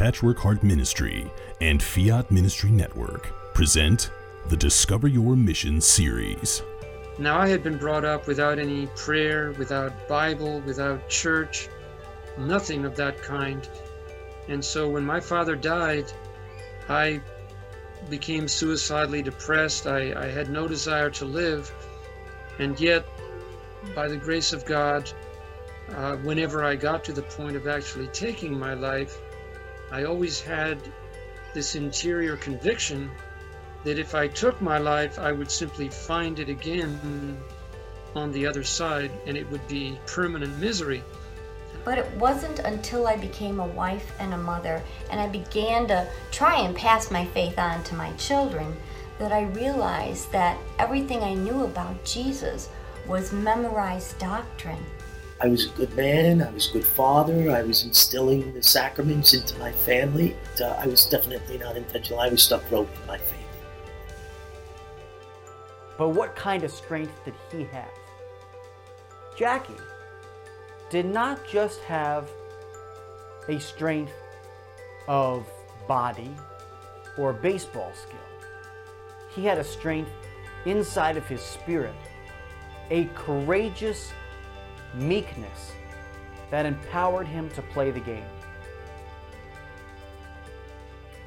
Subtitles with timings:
[0.00, 4.10] Patchwork Heart Ministry and Fiat Ministry Network present
[4.48, 6.62] the Discover Your Mission series.
[7.18, 11.68] Now, I had been brought up without any prayer, without Bible, without church,
[12.38, 13.68] nothing of that kind.
[14.48, 16.10] And so when my father died,
[16.88, 17.20] I
[18.08, 19.86] became suicidally depressed.
[19.86, 21.70] I, I had no desire to live.
[22.58, 23.04] And yet,
[23.94, 25.12] by the grace of God,
[25.94, 29.20] uh, whenever I got to the point of actually taking my life,
[29.92, 30.78] I always had
[31.52, 33.10] this interior conviction
[33.84, 37.38] that if I took my life, I would simply find it again
[38.14, 41.02] on the other side and it would be permanent misery.
[41.84, 46.08] But it wasn't until I became a wife and a mother and I began to
[46.30, 48.76] try and pass my faith on to my children
[49.18, 52.68] that I realized that everything I knew about Jesus
[53.06, 54.84] was memorized doctrine.
[55.42, 59.32] I was a good man, I was a good father, I was instilling the sacraments
[59.32, 60.36] into my family.
[60.60, 63.38] Uh, I was definitely not intentional, I was stuck broke in my faith.
[65.96, 67.88] But what kind of strength did he have?
[69.34, 69.72] Jackie
[70.90, 72.30] did not just have
[73.48, 74.12] a strength
[75.08, 75.46] of
[75.88, 76.30] body
[77.16, 78.18] or baseball skill.
[79.34, 80.10] He had a strength
[80.66, 81.94] inside of his spirit,
[82.90, 84.12] a courageous
[84.94, 85.72] meekness
[86.50, 88.24] that empowered him to play the game.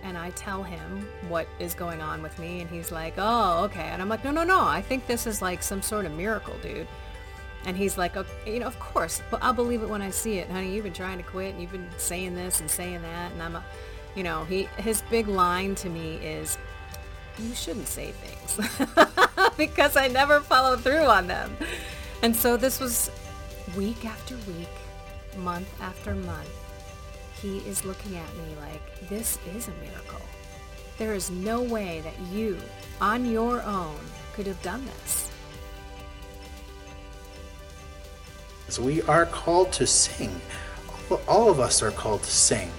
[0.04, 3.84] and I tell him what is going on with me, and he's like, "Oh, okay."
[3.84, 4.60] And I'm like, "No, no, no.
[4.60, 6.88] I think this is like some sort of miracle, dude."
[7.66, 10.40] And he's like, okay, "You know, of course, but I'll believe it when I see
[10.40, 10.74] it, honey.
[10.74, 13.56] You've been trying to quit, and you've been saying this and saying that, and I'm,
[13.56, 13.64] a,
[14.16, 16.58] you know, he his big line to me is,
[17.40, 18.60] "You shouldn't say things,"
[19.58, 21.56] because I never follow through on them.
[22.22, 23.10] And so this was
[23.76, 24.70] week after week,
[25.38, 26.50] month after month
[27.44, 30.22] he is looking at me like, this is a miracle.
[30.98, 32.58] There is no way that you,
[33.02, 34.00] on your own,
[34.34, 35.30] could have done this.
[38.70, 40.40] So we are called to sing.
[41.28, 42.72] All of us are called to sing.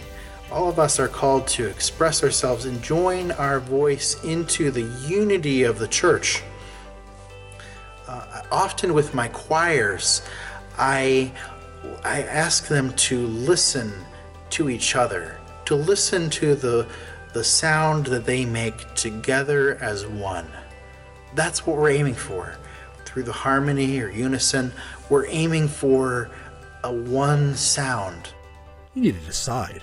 [0.51, 5.65] All of us are called to express ourselves and join our voice into the unity
[5.65, 6.43] of the church.
[8.09, 10.23] Uh, often with my choirs,
[10.79, 11.33] I
[12.05, 13.93] I ask them to listen
[14.51, 16.87] to each other, to listen to the,
[17.33, 20.47] the sound that they make together as one.
[21.35, 22.57] That's what we're aiming for.
[23.05, 24.73] Through the harmony or unison,
[25.09, 26.31] we're aiming for
[26.85, 28.29] a one sound.
[28.95, 29.83] You need to decide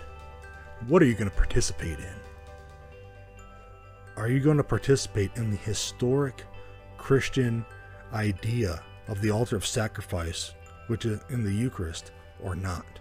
[0.87, 2.15] what are you going to participate in?
[4.15, 6.43] Are you going to participate in the historic
[6.97, 7.65] Christian
[8.13, 10.53] idea of the altar of sacrifice,
[10.91, 12.11] which is in the Eucharist,
[12.43, 13.00] or not?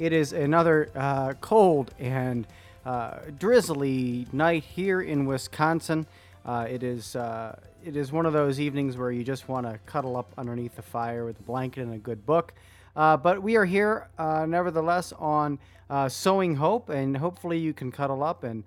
[0.00, 2.46] it is another uh, cold and
[2.86, 6.06] uh, drizzly night here in Wisconsin.
[6.44, 7.54] Uh, it is uh,
[7.84, 10.82] it is one of those evenings where you just want to cuddle up underneath the
[10.82, 12.54] fire with a blanket and a good book.
[13.00, 15.58] Uh, but we are here, uh, nevertheless, on
[16.08, 18.62] Sowing Hope, and hopefully you can cuddle up and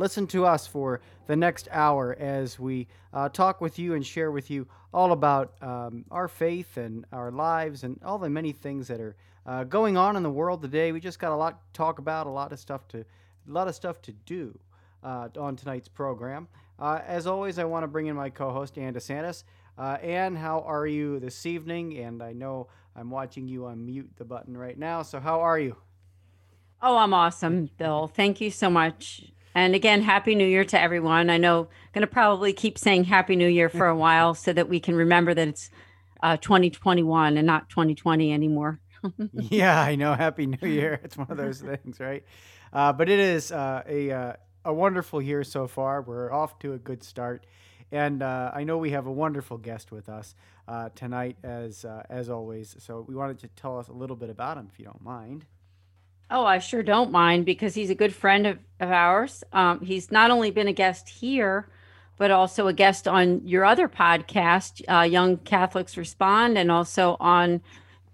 [0.00, 2.88] listen to us for the next hour as we
[3.34, 7.84] talk with you and share with you all about um, our faith and our lives
[7.84, 9.14] and all the many things that are
[9.44, 10.90] uh, going on in the world today.
[10.90, 13.04] We just got a lot to talk about, a lot of stuff to, a
[13.46, 14.58] lot of stuff to do
[15.04, 16.48] uh, on tonight's program.
[16.78, 19.44] Uh, as always, I want to bring in my co-host Ann DeSantis.
[19.78, 21.98] Uh, Ann, how are you this evening?
[21.98, 25.02] And I know I'm watching you unmute the button right now.
[25.02, 25.76] So how are you?
[26.82, 28.06] Oh, I'm awesome, Bill.
[28.08, 29.32] Thank you so much.
[29.54, 31.30] And again, Happy New Year to everyone.
[31.30, 34.52] I know I'm going to probably keep saying Happy New Year for a while so
[34.52, 35.70] that we can remember that it's
[36.22, 38.80] uh, 2021 and not 2020 anymore.
[39.32, 40.14] yeah, I know.
[40.14, 41.00] Happy New Year.
[41.02, 42.24] It's one of those things, right?
[42.72, 44.32] Uh, but it is uh, a uh,
[44.64, 46.02] a wonderful year so far.
[46.02, 47.46] We're off to a good start,
[47.92, 50.34] and uh, I know we have a wonderful guest with us
[50.68, 52.76] uh, tonight, as uh, as always.
[52.78, 55.44] So we wanted to tell us a little bit about him, if you don't mind.
[56.28, 59.44] Oh, I sure don't mind because he's a good friend of, of ours.
[59.52, 61.68] Um, he's not only been a guest here,
[62.16, 67.60] but also a guest on your other podcast, uh, Young Catholics Respond, and also on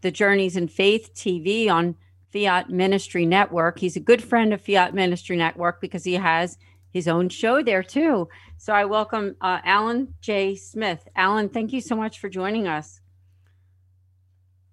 [0.03, 1.95] the Journeys in Faith TV on
[2.33, 3.79] Fiat Ministry Network.
[3.79, 6.59] He's a good friend of Fiat Ministry Network because he has
[6.93, 8.29] his own show there too.
[8.59, 10.55] So I welcome uh, Alan J.
[10.55, 11.09] Smith.
[11.17, 13.01] Alan, thank you so much for joining us.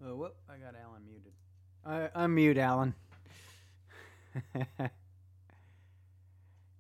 [0.06, 1.34] Oh, whoop, I got Alan muted.
[1.86, 2.94] I, unmute Alan.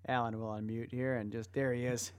[0.07, 2.11] Alan will unmute here, and just there he is.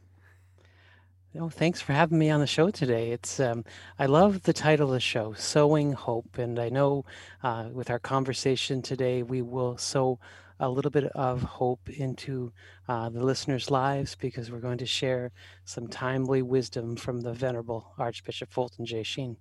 [1.38, 3.12] Oh, thanks for having me on the show today.
[3.12, 3.64] It's um,
[4.00, 7.04] I love the title of the show, "Sowing Hope," and I know
[7.42, 10.18] uh, with our conversation today, we will sow
[10.60, 12.52] a little bit of hope into
[12.86, 15.32] uh, the listeners' lives because we're going to share
[15.64, 19.02] some timely wisdom from the Venerable Archbishop Fulton J.
[19.02, 19.36] Sheen.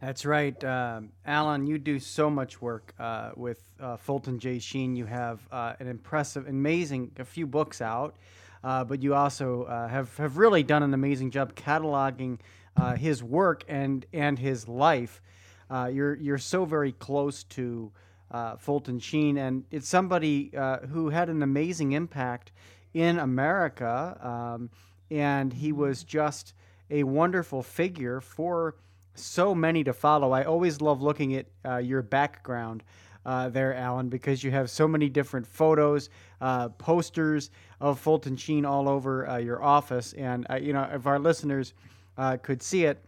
[0.00, 1.66] That's right, um, Alan.
[1.66, 4.58] You do so much work uh, with uh, Fulton J.
[4.58, 4.96] Sheen.
[4.96, 8.16] You have uh, an impressive, amazing, a few books out.
[8.62, 12.40] Uh, but you also uh, have have really done an amazing job cataloging
[12.78, 15.20] uh, his work and and his life.
[15.70, 17.92] You're you're so very close to
[18.34, 20.50] uh, Fulton Sheen, and it's somebody
[20.90, 22.52] who had an amazing impact
[22.92, 24.70] in America, um,
[25.10, 26.54] and he was just
[26.90, 28.74] a wonderful figure for
[29.14, 30.32] so many to follow.
[30.32, 31.46] I always love looking at
[31.84, 32.82] your background
[33.26, 36.10] uh, there, Alan, because you have so many different photos,
[36.40, 40.12] uh, posters of Fulton Sheen all over uh, your office.
[40.14, 41.74] And, uh, you know, if our listeners
[42.18, 43.04] uh, could see it,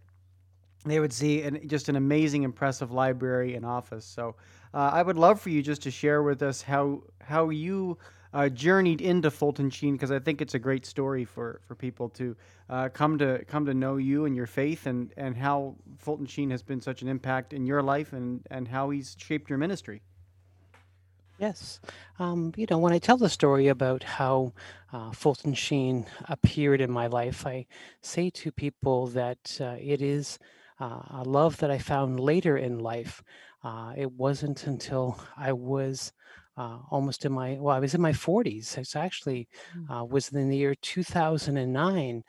[0.85, 4.05] they would see an, just an amazing, impressive library and office.
[4.05, 4.37] So
[4.75, 7.99] uh, I would love for you just to share with us how, how you.
[8.35, 12.11] Uh, journeyed into Fulton Sheen because I think it's a great story for, for people
[12.11, 12.37] to
[12.69, 16.51] uh, come to come to know you and your faith and, and how Fulton Sheen
[16.51, 20.03] has been such an impact in your life and, and how he's shaped your ministry.
[21.39, 21.81] Yes.
[22.19, 24.55] Um, you know, when I tell the story about how
[24.93, 27.67] uh, Fulton Sheen appeared in my life, I
[28.01, 30.39] say to people that uh, it is
[30.81, 33.23] uh, a love that I found later in life.
[33.67, 36.13] Uh, it wasn't until I was
[36.57, 38.77] uh, almost in my, well, I was in my 40s.
[38.79, 39.91] It's actually Mm.
[39.91, 42.23] uh, was in the year 2009.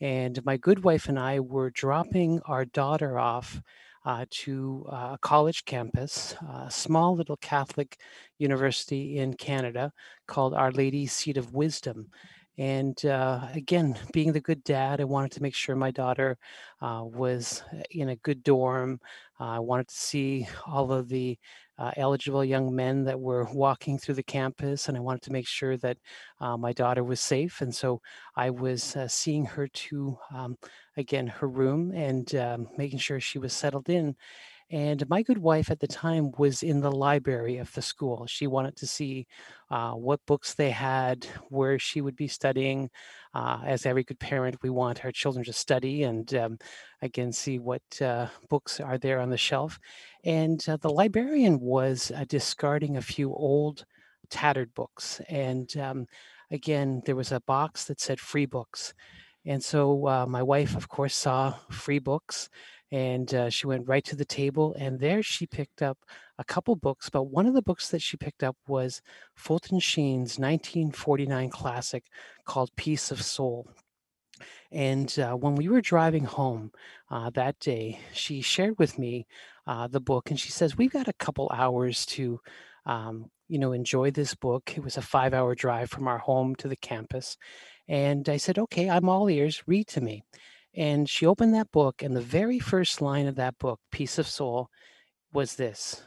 [0.00, 3.60] And my good wife and I were dropping our daughter off
[4.04, 7.98] uh, to uh, a college campus, a small little Catholic
[8.38, 9.92] university in Canada
[10.26, 12.10] called Our Lady Seat of Wisdom.
[12.56, 16.38] And uh, again, being the good dad, I wanted to make sure my daughter
[16.80, 19.00] uh, was in a good dorm.
[19.40, 21.36] Uh, I wanted to see all of the
[21.76, 25.48] uh, eligible young men that were walking through the campus, and I wanted to make
[25.48, 25.98] sure that
[26.40, 27.60] uh, my daughter was safe.
[27.60, 28.00] And so
[28.36, 30.56] I was uh, seeing her to, um,
[30.96, 34.14] again, her room and um, making sure she was settled in.
[34.70, 38.26] And my good wife at the time was in the library of the school.
[38.26, 39.26] She wanted to see
[39.70, 42.90] uh, what books they had, where she would be studying.
[43.34, 46.58] Uh, as every good parent, we want our children to study and um,
[47.02, 49.78] again see what uh, books are there on the shelf.
[50.24, 53.84] And uh, the librarian was uh, discarding a few old,
[54.30, 55.20] tattered books.
[55.28, 56.06] And um,
[56.50, 58.94] again, there was a box that said free books.
[59.46, 62.48] And so uh, my wife, of course, saw free books
[62.94, 65.98] and uh, she went right to the table and there she picked up
[66.38, 69.02] a couple books but one of the books that she picked up was
[69.34, 72.04] fulton sheen's 1949 classic
[72.44, 73.68] called peace of soul.
[74.70, 76.70] And uh, when we were driving home
[77.10, 79.26] uh, that day she shared with me
[79.66, 82.38] uh, the book and she says we've got a couple hours to
[82.86, 84.72] um, you know enjoy this book.
[84.76, 87.36] It was a five hour drive from our home to the campus
[87.86, 90.24] and i said okay i'm all ears read to me
[90.76, 94.26] and she opened that book, and the very first line of that book, Peace of
[94.26, 94.68] Soul,
[95.32, 96.02] was this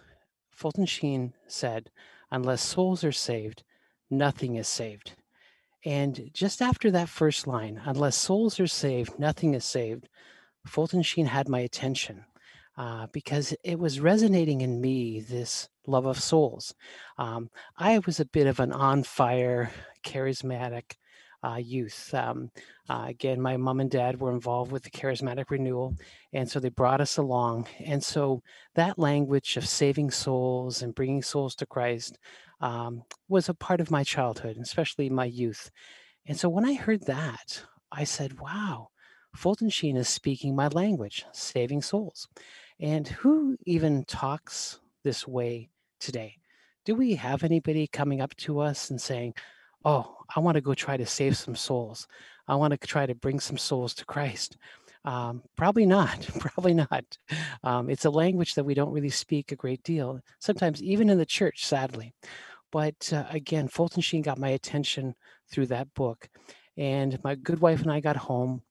[0.51, 1.89] Fulton Sheen said,
[2.31, 3.63] Unless souls are saved,
[4.09, 5.13] nothing is saved.
[5.85, 10.09] And just after that first line, unless souls are saved, nothing is saved,
[10.65, 12.25] Fulton Sheen had my attention
[12.77, 16.75] uh, because it was resonating in me this love of souls.
[17.17, 19.71] Um, I was a bit of an on fire,
[20.05, 20.95] charismatic,
[21.43, 22.13] uh, youth.
[22.13, 22.51] Um,
[22.89, 25.95] uh, again, my mom and dad were involved with the charismatic renewal,
[26.31, 27.67] and so they brought us along.
[27.83, 28.41] And so
[28.75, 32.17] that language of saving souls and bringing souls to Christ
[32.61, 35.69] um, was a part of my childhood, especially my youth.
[36.25, 38.89] And so when I heard that, I said, wow,
[39.35, 42.27] Fulton Sheen is speaking my language, saving souls.
[42.79, 46.37] And who even talks this way today?
[46.85, 49.33] Do we have anybody coming up to us and saying,
[49.85, 52.07] Oh, I want to go try to save some souls.
[52.47, 54.57] I want to try to bring some souls to Christ.
[55.05, 56.27] Um, probably not.
[56.39, 57.05] Probably not.
[57.63, 61.17] Um, it's a language that we don't really speak a great deal, sometimes even in
[61.17, 62.13] the church, sadly.
[62.73, 65.15] But uh, again, Fulton Sheen got my attention
[65.49, 66.27] through that book.
[66.75, 68.61] And my good wife and I got home,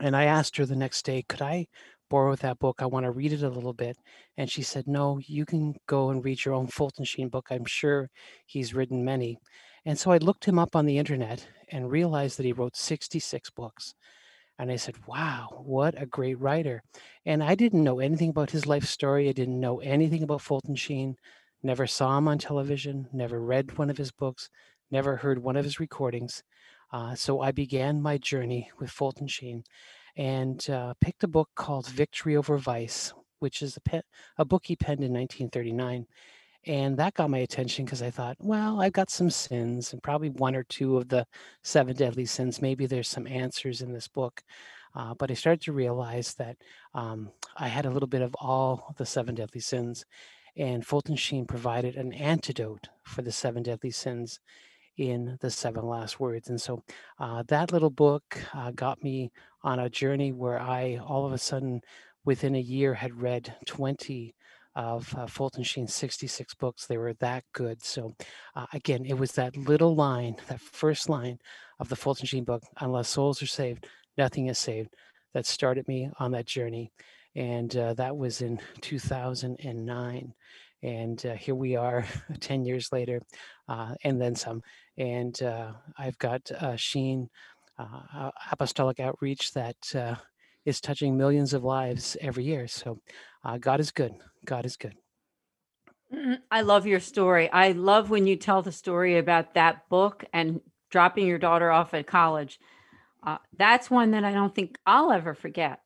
[0.00, 1.66] and I asked her the next day, could I
[2.08, 2.76] borrow that book?
[2.80, 3.96] I want to read it a little bit.
[4.36, 7.48] And she said, no, you can go and read your own Fulton Sheen book.
[7.50, 8.10] I'm sure
[8.46, 9.38] he's written many.
[9.84, 13.50] And so I looked him up on the internet and realized that he wrote 66
[13.50, 13.94] books.
[14.58, 16.82] And I said, wow, what a great writer.
[17.26, 19.28] And I didn't know anything about his life story.
[19.28, 21.16] I didn't know anything about Fulton Sheen,
[21.62, 24.48] never saw him on television, never read one of his books,
[24.90, 26.42] never heard one of his recordings.
[26.92, 29.64] Uh, so I began my journey with Fulton Sheen
[30.16, 34.02] and uh, picked a book called Victory Over Vice, which is a, pe-
[34.38, 36.06] a book he penned in 1939.
[36.66, 40.30] And that got my attention because I thought, well, I've got some sins and probably
[40.30, 41.26] one or two of the
[41.62, 42.62] seven deadly sins.
[42.62, 44.42] Maybe there's some answers in this book.
[44.94, 46.56] Uh, but I started to realize that
[46.94, 50.04] um, I had a little bit of all the seven deadly sins.
[50.56, 54.40] And Fulton Sheen provided an antidote for the seven deadly sins
[54.96, 56.48] in the seven last words.
[56.48, 56.82] And so
[57.18, 61.38] uh, that little book uh, got me on a journey where I all of a
[61.38, 61.80] sudden,
[62.24, 64.34] within a year, had read 20
[64.76, 66.86] of uh, Fulton Sheen's 66 books.
[66.86, 67.82] They were that good.
[67.82, 68.14] So,
[68.56, 71.38] uh, again, it was that little line, that first line
[71.78, 73.86] of the Fulton Sheen book, Unless Souls Are Saved,
[74.18, 74.90] Nothing is Saved,
[75.32, 76.92] that started me on that journey.
[77.36, 80.34] And uh, that was in 2009.
[80.82, 82.04] And uh, here we are
[82.40, 83.22] 10 years later,
[83.68, 84.62] uh, and then some.
[84.98, 87.30] And uh, I've got Sheen
[88.52, 89.76] Apostolic Outreach that
[90.64, 92.66] is touching millions of lives every year.
[92.66, 93.00] So
[93.44, 94.14] uh, God is good.
[94.44, 94.94] God is good.
[96.12, 97.50] Mm, I love your story.
[97.50, 101.94] I love when you tell the story about that book and dropping your daughter off
[101.94, 102.60] at college.
[103.22, 105.80] Uh, that's one that I don't think I'll ever forget.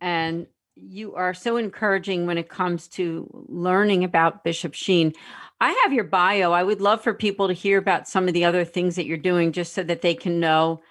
[0.00, 5.12] And you are so encouraging when it comes to learning about Bishop Sheen.
[5.60, 6.52] I have your bio.
[6.52, 9.16] I would love for people to hear about some of the other things that you're
[9.16, 10.82] doing just so that they can know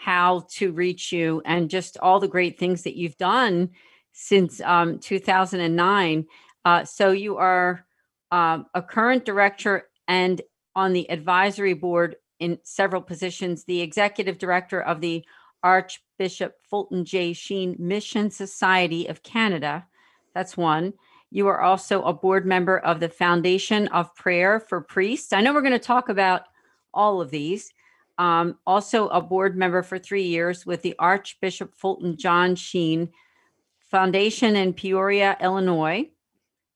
[0.00, 3.68] how to reach you and just all the great things that you've done
[4.12, 6.26] since um, 2009.
[6.64, 7.84] Uh, so you are
[8.32, 10.40] um, a current director and
[10.74, 15.22] on the advisory board in several positions, the executive director of the
[15.62, 17.34] Archbishop Fulton J.
[17.34, 19.86] Sheen Mission Society of Canada.
[20.34, 20.94] That's one.
[21.30, 25.34] You are also a board member of the Foundation of Prayer for Priests.
[25.34, 26.44] I know we're going to talk about
[26.94, 27.70] all of these
[28.20, 33.08] um, also a board member for three years with the Archbishop Fulton John Sheen
[33.90, 36.10] Foundation in Peoria, Illinois,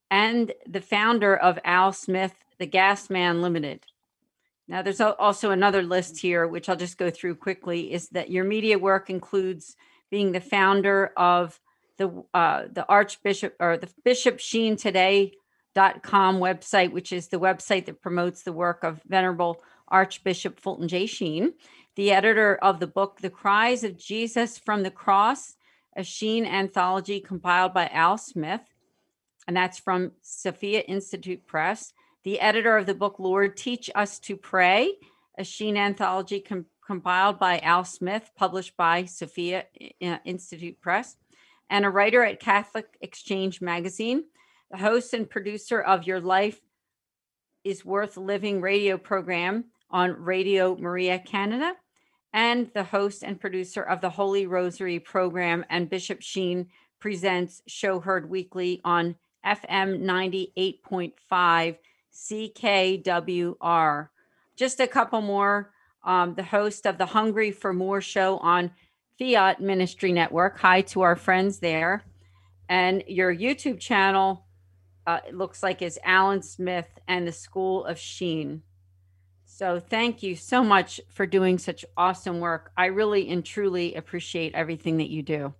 [0.09, 3.85] and the founder of Al Smith, the Gas Man Limited.
[4.67, 8.43] Now, there's also another list here, which I'll just go through quickly, is that your
[8.43, 9.75] media work includes
[10.09, 11.59] being the founder of
[11.97, 14.77] the uh, the Archbishop or the Bishop Sheen
[15.75, 21.05] Today.com website, which is the website that promotes the work of Venerable Archbishop Fulton J.
[21.05, 21.53] Sheen,
[21.97, 25.55] the editor of the book The Cries of Jesus from the Cross,
[25.97, 28.61] a Sheen anthology compiled by Al Smith,
[29.47, 31.91] and that's from Sophia Institute Press.
[32.23, 34.93] The editor of the book Lord Teach Us to Pray,
[35.37, 39.65] a Sheen anthology com- compiled by Al Smith, published by Sophia
[39.99, 41.17] Institute Press,
[41.69, 44.23] and a writer at Catholic Exchange Magazine,
[44.71, 46.59] the host and producer of Your Life
[47.63, 51.73] is Worth Living radio program on Radio Maria Canada,
[52.33, 55.63] and the host and producer of the Holy Rosary program.
[55.69, 56.67] And Bishop Sheen
[56.99, 61.77] presents Show Heard Weekly on FM 98.5
[62.13, 64.09] CKWR.
[64.55, 65.71] Just a couple more.
[66.03, 68.71] Um, the host of the Hungry for More show on
[69.17, 70.59] Fiat Ministry Network.
[70.59, 72.03] Hi to our friends there.
[72.69, 74.44] And your YouTube channel,
[75.07, 78.63] uh, it looks like is Alan Smith and the School of Sheen.
[79.45, 82.71] So thank you so much for doing such awesome work.
[82.75, 85.53] I really and truly appreciate everything that you do.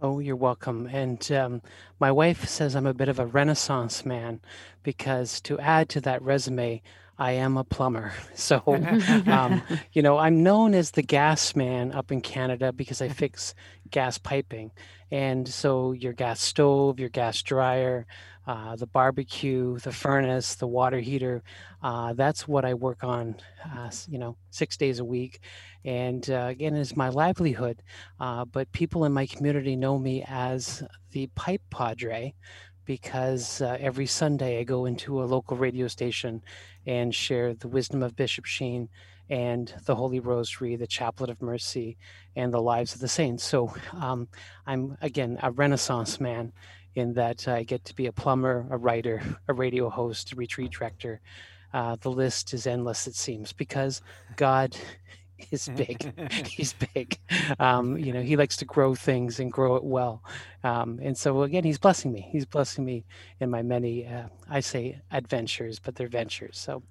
[0.00, 0.86] Oh, you're welcome.
[0.92, 1.62] And um,
[1.98, 4.40] my wife says I'm a bit of a renaissance man
[4.82, 6.82] because to add to that resume,
[7.18, 8.12] I am a plumber.
[8.34, 8.62] So,
[9.26, 9.62] um,
[9.94, 13.54] you know, I'm known as the gas man up in Canada because I fix
[13.86, 14.70] gas piping.
[15.10, 18.06] And so your gas stove, your gas dryer,
[18.46, 21.42] uh, the barbecue, the furnace, the water heater.
[21.82, 25.40] Uh, that's what I work on, uh, you know, six days a week.
[25.84, 27.82] And uh, again, it's my livelihood.
[28.20, 32.34] Uh, but people in my community know me as the pipe padre
[32.84, 36.42] because uh, every Sunday I go into a local radio station
[36.86, 38.88] and share the wisdom of Bishop Sheen
[39.28, 41.96] and the Holy Rosary, the Chaplet of Mercy,
[42.34, 43.44] and the lives of the saints.
[43.44, 44.28] So um,
[44.66, 46.52] I'm, again, a Renaissance man
[46.94, 50.72] in that I get to be a plumber, a writer, a radio host, a retreat
[50.72, 51.20] director.
[51.72, 54.00] Uh, the list is endless, it seems, because
[54.36, 54.76] God
[55.50, 56.12] is big.
[56.46, 57.18] He's big.
[57.58, 60.22] Um, you know, he likes to grow things and grow it well.
[60.64, 62.26] Um, and so again, he's blessing me.
[62.32, 63.04] He's blessing me
[63.40, 66.58] in my many, uh, I say adventures, but they're ventures.
[66.58, 66.82] So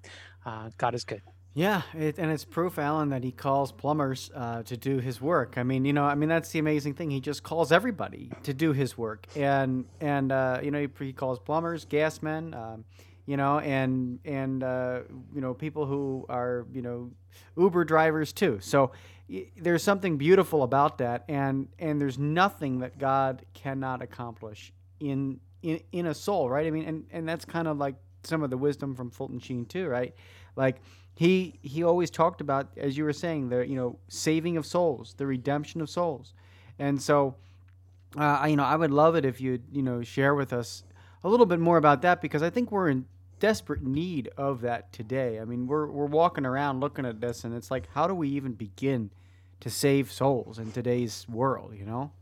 [0.44, 1.22] uh, God is good.
[1.56, 5.54] Yeah, it, and it's proof, Alan, that he calls plumbers uh, to do his work.
[5.56, 7.10] I mean, you know, I mean that's the amazing thing.
[7.10, 11.14] He just calls everybody to do his work, and and uh, you know he, he,
[11.14, 12.84] calls plumbers, gas men, um,
[13.24, 15.00] you know, and and uh,
[15.34, 17.10] you know people who are you know
[17.56, 18.58] Uber drivers too.
[18.60, 18.92] So
[19.26, 25.40] y- there's something beautiful about that, and and there's nothing that God cannot accomplish in
[25.62, 26.66] in in a soul, right?
[26.66, 27.94] I mean, and and that's kind of like
[28.24, 30.14] some of the wisdom from Fulton Sheen too, right?
[30.54, 30.82] Like
[31.16, 35.14] he he always talked about, as you were saying, the you know saving of souls,
[35.16, 36.34] the redemption of souls,
[36.78, 37.36] and so
[38.18, 40.84] uh, you know I would love it if you you know share with us
[41.24, 43.06] a little bit more about that because I think we're in
[43.40, 45.40] desperate need of that today.
[45.40, 48.28] I mean, we're we're walking around looking at this, and it's like, how do we
[48.28, 49.10] even begin
[49.60, 51.72] to save souls in today's world?
[51.74, 52.12] You know.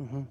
[0.00, 0.22] Mm-hmm.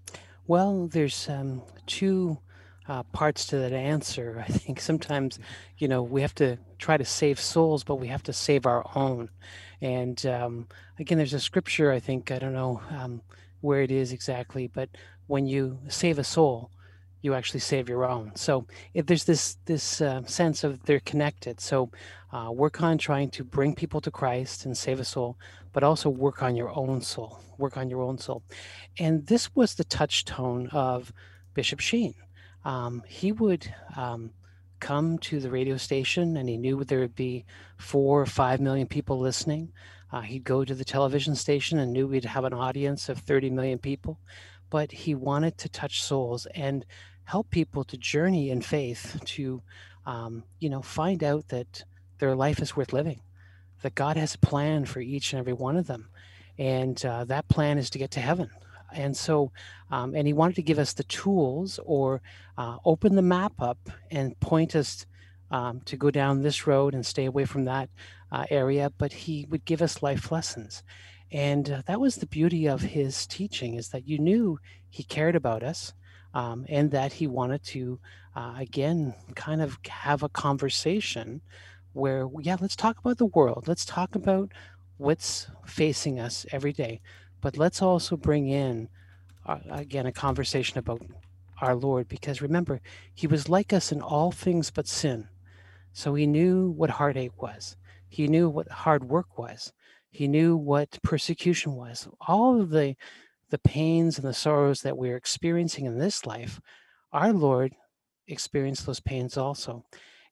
[0.47, 2.39] Well, there's um, two
[2.87, 4.43] uh, parts to that answer.
[4.47, 5.37] I think sometimes,
[5.77, 8.85] you know, we have to try to save souls, but we have to save our
[8.95, 9.29] own.
[9.81, 10.67] And um,
[10.99, 13.21] again, there's a scripture, I think, I don't know um,
[13.61, 14.89] where it is exactly, but
[15.27, 16.71] when you save a soul,
[17.21, 18.35] you actually save your own.
[18.35, 18.65] So
[18.95, 21.59] if there's this this uh, sense of they're connected.
[21.59, 21.91] So
[22.33, 25.37] uh, work on trying to bring people to Christ and save a soul,
[25.71, 27.39] but also work on your own soul.
[27.59, 28.41] Work on your own soul.
[28.97, 31.13] And this was the touchstone of
[31.53, 32.15] Bishop Sheen
[32.63, 34.31] um, he would um,
[34.81, 37.45] come to the radio station and he knew there would be
[37.77, 39.71] four or five million people listening.
[40.11, 43.49] Uh, he'd go to the television station and knew we'd have an audience of 30
[43.51, 44.19] million people,
[44.69, 46.85] but he wanted to touch souls and
[47.23, 49.61] help people to journey in faith to,
[50.05, 51.85] um, you know, find out that
[52.17, 53.21] their life is worth living,
[53.83, 56.09] that God has a plan for each and every one of them.
[56.57, 58.49] And uh, that plan is to get to heaven
[58.93, 59.51] and so
[59.89, 62.21] um, and he wanted to give us the tools or
[62.57, 63.77] uh, open the map up
[64.09, 65.05] and point us
[65.51, 67.89] um, to go down this road and stay away from that
[68.31, 70.83] uh, area but he would give us life lessons.
[71.31, 75.35] And uh, that was the beauty of his teaching is that you knew he cared
[75.35, 75.93] about us
[76.33, 77.99] um, and that he wanted to
[78.35, 81.41] uh, again kind of have a conversation
[81.93, 83.65] where yeah let's talk about the world.
[83.67, 84.51] Let's talk about
[84.97, 87.01] what's facing us every day
[87.41, 88.89] but let's also bring in,
[89.45, 91.01] uh, again, a conversation about
[91.59, 92.81] our Lord, because remember,
[93.13, 95.27] he was like us in all things but sin.
[95.93, 97.75] So he knew what heartache was,
[98.07, 99.73] he knew what hard work was,
[100.09, 102.07] he knew what persecution was.
[102.27, 102.95] All of the
[103.49, 106.61] the pains and the sorrows that we're experiencing in this life,
[107.11, 107.73] our Lord
[108.25, 109.83] experienced those pains also.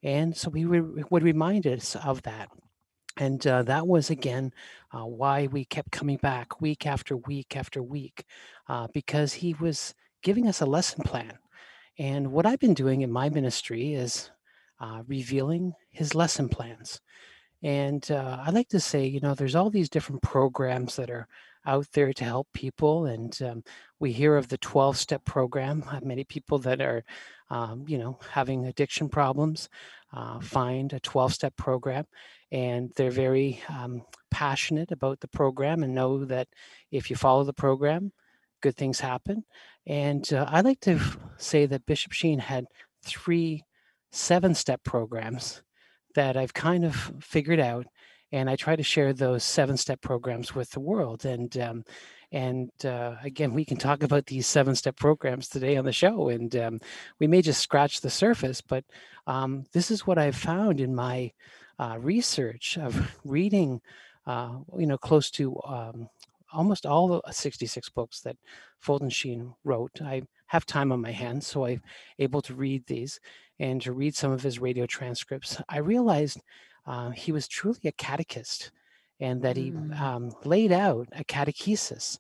[0.01, 2.47] And so he would remind us of that.
[3.19, 4.53] And uh, that was again
[4.93, 8.23] uh, why we kept coming back week after week after week,
[8.69, 11.37] uh, because he was giving us a lesson plan.
[11.97, 14.31] And what I've been doing in my ministry is
[14.79, 17.01] uh, revealing his lesson plans.
[17.61, 21.27] And uh, I like to say, you know, there's all these different programs that are
[21.65, 23.05] out there to help people.
[23.07, 23.63] And um,
[23.99, 25.83] we hear of the 12 step program.
[26.01, 27.03] Many people that are,
[27.49, 29.67] um, you know, having addiction problems
[30.13, 32.05] uh, find a 12 step program
[32.51, 36.47] and they're very um, passionate about the program and know that
[36.91, 38.11] if you follow the program,
[38.61, 39.43] good things happen.
[39.85, 40.99] And uh, I like to
[41.37, 42.65] say that Bishop Sheen had
[43.03, 43.63] three
[44.11, 45.61] seven step programs
[46.15, 47.85] that I've kind of figured out.
[48.31, 51.25] And I try to share those seven step programs with the world.
[51.25, 51.83] And um,
[52.31, 56.29] and uh, again, we can talk about these seven step programs today on the show,
[56.29, 56.79] and um,
[57.19, 58.61] we may just scratch the surface.
[58.61, 58.83] But
[59.25, 61.31] um, this is what I've found in my
[61.79, 63.81] uh, research of reading,
[64.27, 66.09] uh, you know, close to um,
[66.53, 68.37] almost all the 66 books that
[68.79, 70.01] Fulton Sheen wrote.
[70.01, 71.81] I have time on my hands, so I'm
[72.19, 73.19] able to read these
[73.59, 75.61] and to read some of his radio transcripts.
[75.69, 76.41] I realized
[76.85, 78.71] uh, he was truly a catechist
[79.19, 79.99] and that he mm.
[79.99, 82.19] um, laid out a catechesis.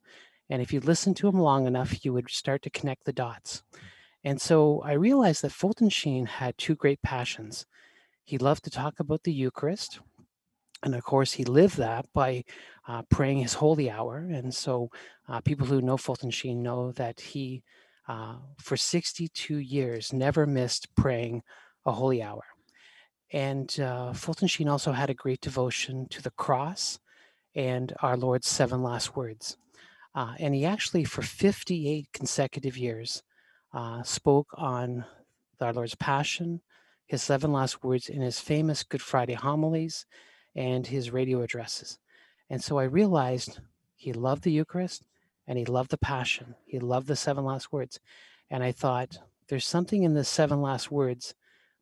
[0.49, 3.63] And if you listen to him long enough, you would start to connect the dots.
[4.23, 7.65] And so I realized that Fulton Sheen had two great passions.
[8.29, 10.01] He loved to talk about the Eucharist.
[10.83, 12.43] And of course, he lived that by
[12.87, 14.17] uh, praying his holy hour.
[14.17, 14.91] And so,
[15.27, 17.63] uh, people who know Fulton Sheen know that he
[18.07, 21.41] uh, for 62 years, never missed praying
[21.85, 22.43] a holy hour.
[23.31, 26.99] And uh, Fulton Sheen also had a great devotion to the cross
[27.55, 29.57] and our Lord's seven last words.
[30.13, 33.23] Uh, and he actually, for 58 consecutive years,
[33.73, 35.05] uh, spoke on
[35.61, 36.61] our Lord's Passion,
[37.09, 40.05] his seven last words in his famous Good Friday homilies
[40.55, 41.97] and his radio addresses.
[42.51, 43.59] And so I realized
[43.95, 45.01] he loved the Eucharist
[45.47, 46.53] and he loved the Passion.
[46.67, 47.99] He loved the seven last words.
[48.51, 49.17] And I thought,
[49.47, 51.33] there's something in the seven last words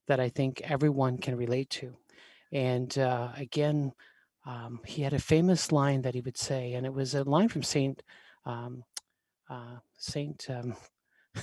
[0.07, 1.93] that I think everyone can relate to.
[2.53, 3.91] And uh, again,
[4.45, 7.49] um, he had a famous line that he would say, and it was a line
[7.49, 8.01] from Saint
[8.45, 8.85] um,
[9.49, 10.47] uh, Saint.
[10.49, 10.77] Um,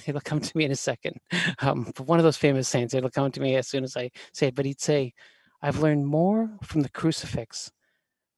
[0.06, 1.18] it'll come to me in a second.
[1.60, 2.94] Um, one of those famous saints.
[2.94, 4.54] It'll come to me as soon as I say it.
[4.54, 5.14] But he'd say,
[5.62, 7.72] "I've learned more from the crucifix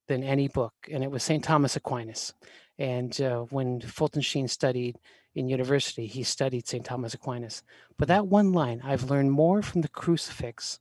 [0.09, 2.35] than any book," and it was Saint Thomas Aquinas.
[2.79, 4.99] And uh, when Fulton Sheen studied
[5.35, 6.85] in university, he studied St.
[6.85, 7.63] Thomas Aquinas.
[7.99, 10.79] But that one line, I've learned more from the crucifix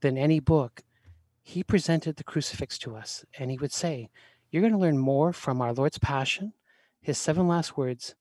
[0.00, 0.82] than any book,
[1.42, 3.24] he presented the crucifix to us.
[3.38, 4.10] And he would say,
[4.50, 6.52] You're going to learn more from our Lord's Passion,
[7.00, 8.14] his seven last words,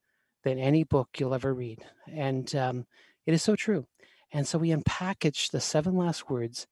[0.48, 1.84] than any book you'll ever read.
[2.12, 2.86] And um,
[3.26, 3.86] it is so true.
[4.32, 6.68] And so we unpackage the seven last words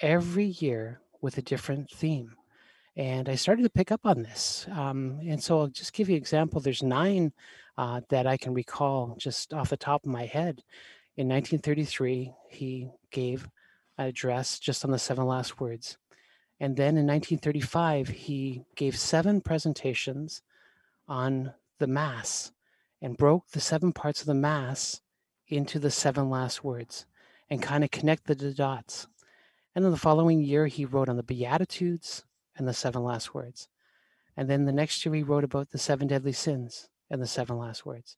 [0.00, 2.32] every year with a different theme.
[2.96, 4.66] And I started to pick up on this.
[4.72, 6.60] Um, and so I'll just give you an example.
[6.60, 7.32] There's nine
[7.76, 10.62] uh, that I can recall just off the top of my head.
[11.16, 13.48] In 1933, he gave
[13.98, 15.98] an address just on the seven last words.
[16.60, 20.42] And then in 1935, he gave seven presentations
[21.06, 22.52] on the Mass
[23.00, 25.00] and broke the seven parts of the Mass
[25.46, 27.06] into the seven last words
[27.48, 29.06] and kind of connected the dots.
[29.74, 32.24] And then the following year, he wrote on the Beatitudes
[32.56, 33.68] and the seven last words.
[34.36, 37.56] And then the next year, he wrote about the seven deadly sins and the seven
[37.56, 38.16] last words.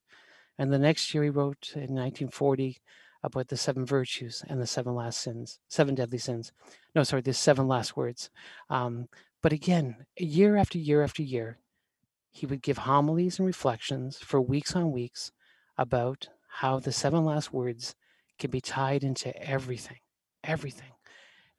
[0.58, 2.80] And the next year he wrote in 1940
[3.22, 6.52] about the seven virtues and the seven last sins, seven deadly sins.
[6.94, 8.30] No, sorry, the seven last words.
[8.68, 9.08] Um,
[9.42, 11.58] but again, year after year after year,
[12.30, 15.32] he would give homilies and reflections for weeks on weeks
[15.76, 17.94] about how the seven last words
[18.38, 19.98] can be tied into everything,
[20.44, 20.92] everything.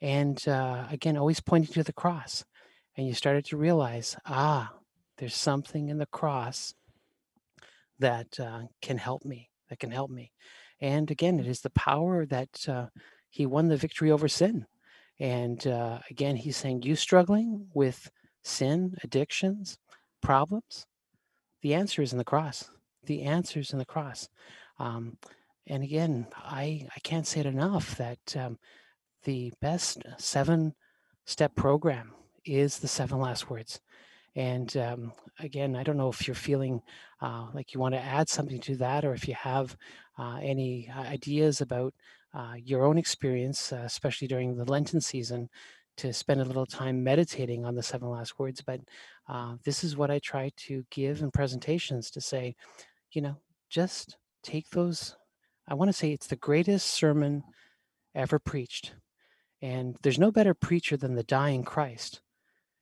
[0.01, 2.43] And uh, again, always pointing to the cross.
[2.97, 4.73] And you started to realize, ah,
[5.17, 6.73] there's something in the cross
[7.99, 10.31] that uh, can help me, that can help me.
[10.79, 12.87] And again, it is the power that uh,
[13.29, 14.65] he won the victory over sin.
[15.19, 18.09] And uh, again, he's saying, You struggling with
[18.41, 19.77] sin, addictions,
[20.21, 20.85] problems?
[21.61, 22.69] The answer is in the cross.
[23.05, 24.29] The answer is in the cross.
[24.79, 25.17] Um,
[25.67, 28.57] and again, I, I can't say it enough that um,
[29.23, 30.73] the best seven
[31.25, 32.13] step program
[32.45, 33.79] is the seven last words.
[34.35, 36.81] And um, again, I don't know if you're feeling
[37.21, 39.75] uh, like you want to add something to that, or if you have
[40.17, 41.93] uh, any uh, ideas about
[42.33, 45.49] uh, your own experience, uh, especially during the Lenten season,
[46.01, 48.61] to spend a little time meditating on the seven last words.
[48.61, 48.81] But
[49.27, 52.55] uh, this is what I try to give in presentations to say,
[53.11, 53.37] you know,
[53.69, 55.15] just take those.
[55.67, 57.43] I want to say it's the greatest sermon
[58.13, 58.93] ever preached.
[59.61, 62.21] And there's no better preacher than the dying Christ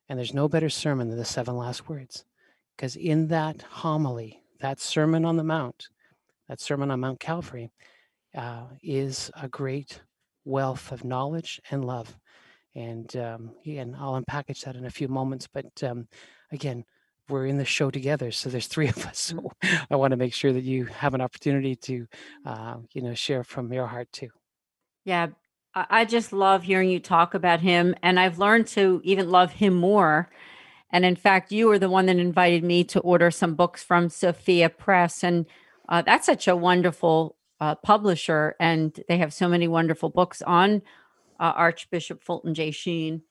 [0.10, 2.26] and there's no better sermon than the seven last words.
[2.76, 5.90] Because in that homily, that Sermon on the Mount,
[6.48, 7.72] that Sermon on Mount Calvary,
[8.36, 10.02] uh, is a great
[10.46, 12.18] wealth of knowledge and love.
[12.76, 15.48] And um, again, I'll unpackage that in a few moments.
[15.52, 16.08] But um,
[16.52, 16.86] again,
[17.30, 19.34] we're in the show together, so there's three of us.
[19.40, 19.52] So
[19.92, 22.08] I want to make sure that you have an opportunity to,
[22.46, 24.30] uh, you know, share from your heart too.
[25.06, 25.28] Yeah,
[25.76, 29.76] I just love hearing you talk about him, and I've learned to even love him
[29.76, 30.30] more.
[30.92, 34.10] And in fact, you were the one that invited me to order some books from
[34.10, 35.46] Sophia Press, and
[35.88, 40.82] uh, that's such a wonderful uh, publisher, and they have so many wonderful books on
[41.40, 42.72] uh, Archbishop Fulton J.
[42.72, 43.22] Sheen.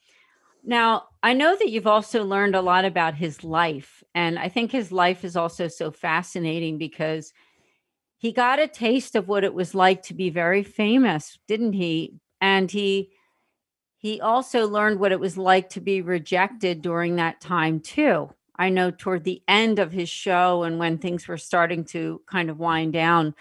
[0.65, 4.73] Now, I know that you've also learned a lot about his life, and I think
[4.73, 7.33] his life is also so fascinating because
[8.17, 12.15] he got a taste of what it was like to be very famous, didn't he?
[12.41, 13.11] and he
[13.97, 18.69] he also learned what it was like to be rejected during that time too i
[18.69, 22.59] know toward the end of his show and when things were starting to kind of
[22.59, 23.35] wind down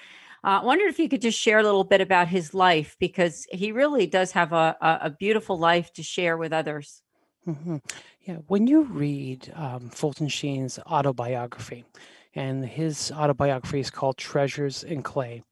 [0.47, 3.45] i uh, wondered if you could just share a little bit about his life because
[3.51, 7.01] he really does have a, a, a beautiful life to share with others
[7.47, 7.77] mm-hmm.
[8.21, 11.85] yeah when you read um, fulton sheen's autobiography
[12.33, 15.43] and his autobiography is called treasures in clay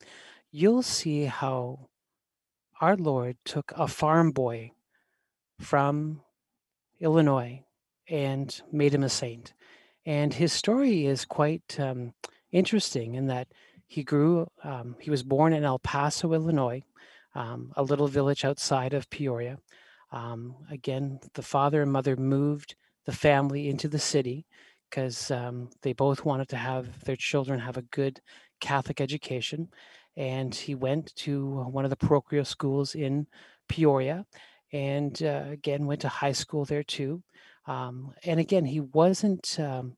[0.51, 1.77] you'll see how
[2.81, 4.71] our Lord took a farm boy
[5.59, 6.21] from
[6.99, 7.63] Illinois
[8.07, 9.53] and made him a saint.
[10.05, 12.13] And his story is quite um,
[12.51, 13.47] interesting in that
[13.87, 16.83] he grew, um, he was born in El Paso, Illinois,
[17.33, 19.57] um, a little village outside of Peoria.
[20.11, 24.45] Um, again, the father and mother moved the family into the city
[24.89, 28.21] because um, they both wanted to have their children have a good
[28.61, 29.69] Catholic education.
[30.15, 33.27] And he went to one of the parochial schools in
[33.67, 34.25] Peoria
[34.71, 37.21] and uh, again went to high school there too.
[37.67, 39.97] Um, and again, he wasn't, um,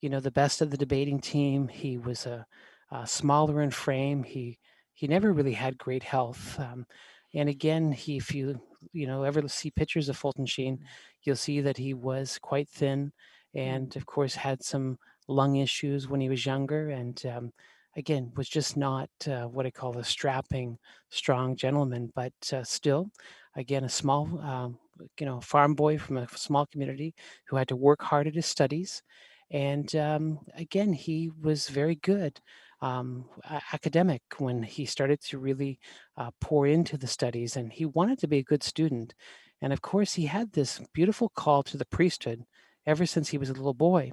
[0.00, 1.68] you know, the best of the debating team.
[1.68, 2.46] He was a,
[2.90, 4.22] a, smaller in frame.
[4.22, 4.58] He
[4.94, 6.58] he never really had great health.
[6.58, 6.86] Um,
[7.34, 8.60] and again, he, if you
[8.92, 10.80] you know ever see pictures of Fulton Sheen,
[11.22, 13.12] you'll see that he was quite thin,
[13.54, 14.98] and of course had some
[15.28, 17.52] lung issues when he was younger, and um,
[17.96, 20.78] again was just not uh, what I call a strapping,
[21.10, 23.10] strong gentleman, but uh, still,
[23.56, 24.78] again a small um,
[25.18, 27.14] you know, farm boy from a small community
[27.46, 29.02] who had to work hard at his studies.
[29.50, 32.40] And um, again, he was very good
[32.80, 33.24] um,
[33.72, 35.78] academic when he started to really
[36.16, 39.14] uh, pour into the studies, and he wanted to be a good student.
[39.60, 42.44] And of course, he had this beautiful call to the priesthood
[42.86, 44.12] ever since he was a little boy.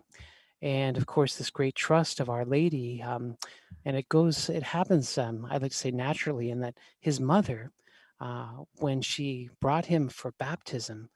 [0.62, 3.02] And of course, this great trust of Our Lady.
[3.02, 3.38] Um,
[3.86, 7.72] and it goes, it happens, um, I'd like to say naturally, in that his mother,
[8.20, 11.10] uh, when she brought him for baptism,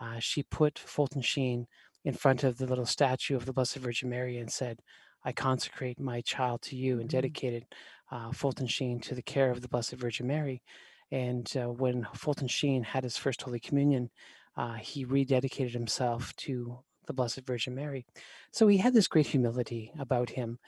[0.00, 1.66] uh, she put Fulton Sheen
[2.04, 4.80] in front of the little statue of the Blessed Virgin Mary and said,
[5.24, 7.16] I consecrate my child to you, and mm-hmm.
[7.16, 7.64] dedicated
[8.10, 10.62] uh, Fulton Sheen to the care of the Blessed Virgin Mary.
[11.10, 14.10] And uh, when Fulton Sheen had his first Holy Communion,
[14.56, 18.06] uh, he rededicated himself to the Blessed Virgin Mary.
[18.52, 20.58] So he had this great humility about him.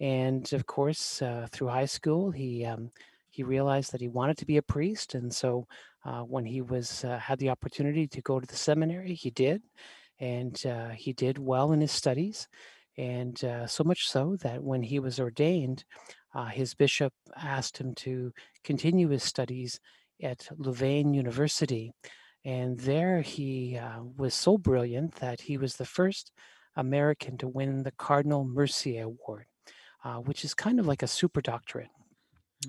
[0.00, 2.90] And of course, uh, through high school, he um,
[3.30, 5.66] he realized that he wanted to be a priest, and so
[6.04, 9.62] uh, when he was uh, had the opportunity to go to the seminary, he did,
[10.20, 12.48] and uh, he did well in his studies,
[12.98, 15.84] and uh, so much so that when he was ordained,
[16.34, 18.32] uh, his bishop asked him to
[18.64, 19.80] continue his studies
[20.22, 21.92] at Louvain University,
[22.44, 26.32] and there he uh, was so brilliant that he was the first
[26.76, 29.46] American to win the Cardinal Mercier Award,
[30.24, 31.90] which is kind of like a super doctorate.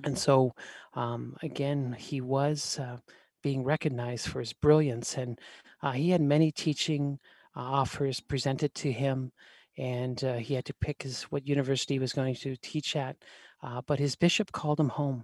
[0.04, 0.54] And so,
[0.94, 2.98] um, again, he was uh,
[3.42, 5.40] being recognized for his brilliance, and
[5.82, 7.20] uh, he had many teaching
[7.56, 9.32] uh, offers presented to him,
[9.78, 13.16] and uh, he had to pick his what university he was going to teach at.
[13.64, 15.24] Uh, but his bishop called him home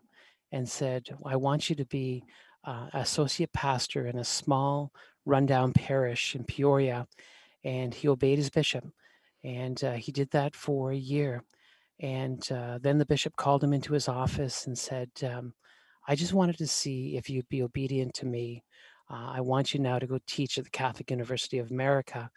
[0.51, 2.23] and said, "I want you to be
[2.65, 4.91] uh, associate pastor in a small,
[5.25, 7.07] rundown parish in Peoria,"
[7.63, 8.85] and he obeyed his bishop,
[9.43, 11.43] and he did that for a year.
[11.99, 15.53] And uh, then the bishop called him into his office and said, um,
[16.07, 18.63] I just wanted to see if you'd be obedient to me.
[19.09, 22.29] Uh, I want you now to go teach at the Catholic University of America.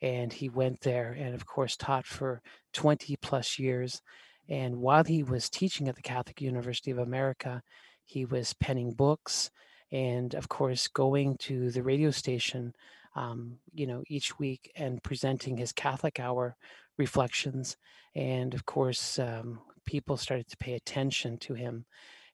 [0.00, 2.40] And he went there and, of course, taught for
[2.72, 4.00] 20 plus years.
[4.48, 7.62] And while he was teaching at the Catholic University of America,
[8.04, 9.50] he was penning books
[9.90, 12.74] and, of course, going to the radio station,
[13.16, 16.56] um, you know, each week and presenting his Catholic Hour
[16.96, 17.76] reflections.
[18.14, 21.86] And of course, um, people started to pay attention to him.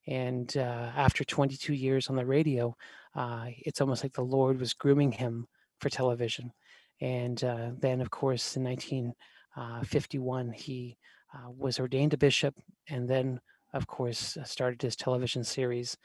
[0.07, 2.77] And uh, after 22 years on the radio,
[3.15, 5.47] uh, it's almost like the Lord was grooming him
[5.81, 6.53] for television.
[7.01, 10.97] And uh, then, of course, in 1951, uh, he
[11.35, 12.55] uh, was ordained a bishop
[12.89, 13.41] and then,
[13.73, 15.97] of course, uh, started his television series,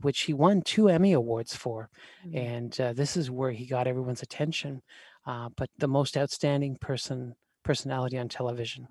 [0.00, 1.90] which he won two Emmy Awards for.
[2.26, 2.36] Mm-hmm.
[2.36, 4.82] And this is where he got everyone's attention.
[5.26, 8.88] but the most outstanding person personality on television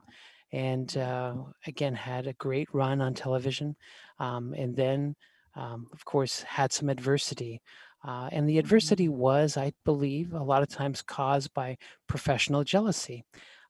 [0.51, 1.33] and uh,
[1.67, 3.75] again had a great run on television
[4.19, 5.15] um, and then
[5.55, 7.61] um, of course had some adversity
[8.03, 13.23] uh, and the adversity was i believe a lot of times caused by professional jealousy.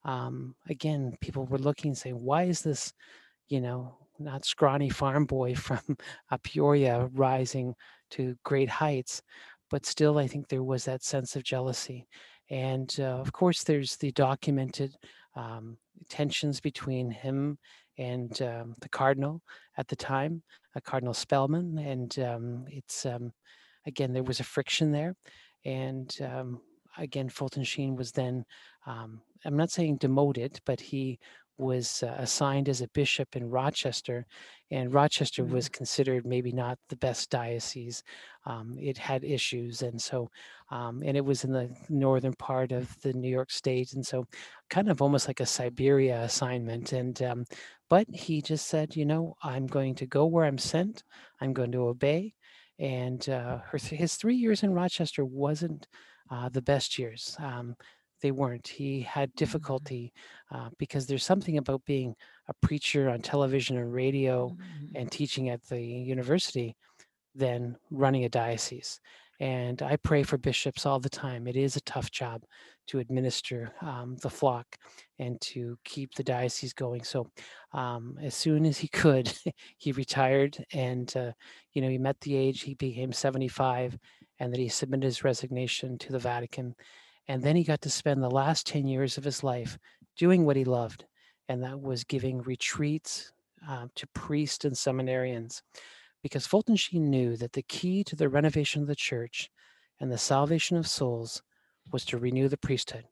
[0.03, 2.93] Um, again people were looking and saying why is this
[3.49, 5.97] you know not scrawny farm boy from
[6.43, 7.75] peoria rising
[8.11, 9.21] to great heights?
[9.69, 12.07] But still i think there was that sense of jealousy.
[12.51, 14.93] And uh, of course, there's the documented
[15.35, 15.77] um,
[16.09, 17.57] tensions between him
[17.97, 19.41] and um, the cardinal
[19.77, 20.43] at the time,
[20.75, 21.77] uh, Cardinal Spellman.
[21.77, 23.31] And um, it's, um,
[23.85, 25.15] again, there was a friction there.
[25.65, 26.61] And um,
[26.97, 28.45] again, Fulton Sheen was then,
[28.85, 31.19] um, I'm not saying demoted, but he
[31.61, 34.25] was uh, assigned as a bishop in Rochester,
[34.71, 35.77] and Rochester was mm-hmm.
[35.77, 38.03] considered maybe not the best diocese.
[38.45, 40.29] Um, it had issues, and so,
[40.71, 44.25] um, and it was in the northern part of the New York State, and so,
[44.69, 46.93] kind of almost like a Siberia assignment.
[46.93, 47.45] And um,
[47.89, 51.03] but he just said, you know, I'm going to go where I'm sent.
[51.39, 52.33] I'm going to obey.
[52.81, 55.87] And uh, her, his three years in Rochester wasn't
[56.31, 57.37] uh, the best years.
[57.39, 57.75] Um,
[58.21, 58.67] they weren't.
[58.67, 59.37] He had Mm-hmm.
[59.37, 60.13] difficulty
[60.51, 62.15] uh, because there's something about being
[62.49, 64.95] a preacher on television and radio Mm-hmm.
[64.95, 66.75] and teaching at the university
[67.35, 68.99] than running a diocese.
[69.39, 71.47] And I pray for bishops all the time.
[71.47, 72.43] It is a tough job
[72.87, 74.77] to administer um, the flock
[75.19, 77.03] and to keep the diocese going.
[77.03, 77.29] So,
[77.73, 79.31] um, as soon as he could,
[79.77, 81.31] he retired and, uh,
[81.73, 83.97] you know, he met the age, he became 75,
[84.39, 86.75] and then he submitted his resignation to the Vatican.
[87.27, 89.77] And then he got to spend the last 10 years of his life
[90.17, 91.05] doing what he loved,
[91.47, 93.31] and that was giving retreats
[93.67, 95.61] uh, to priests and seminarians
[96.23, 99.49] because Fulton Sheen knew that the key to the renovation of the church
[99.99, 101.41] and the salvation of souls
[101.91, 103.05] was to renew the priesthood,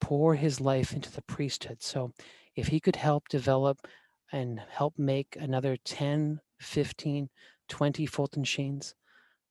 [0.00, 1.82] pour his life into the priesthood.
[1.82, 2.12] So
[2.56, 3.86] if he could help develop
[4.32, 7.28] and help make another 10, 15,
[7.68, 8.94] 20 Fulton Sheens,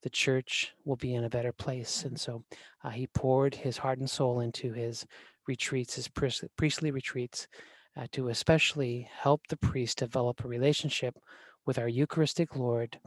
[0.04, 2.04] the church will be in a better place.
[2.04, 2.43] And so
[2.84, 5.06] uh, he poured his heart and soul into his
[5.47, 7.47] retreats, his priest- priestly retreats,
[7.97, 11.15] uh, to especially help the priest develop a relationship
[11.65, 12.97] with our Eucharistic Lord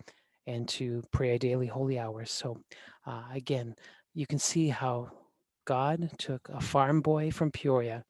[0.47, 2.31] and to pray a daily holy hours.
[2.31, 2.59] So,
[3.07, 3.75] uh, again,
[4.13, 5.11] you can see how
[5.65, 8.05] God took a farm boy from Peoria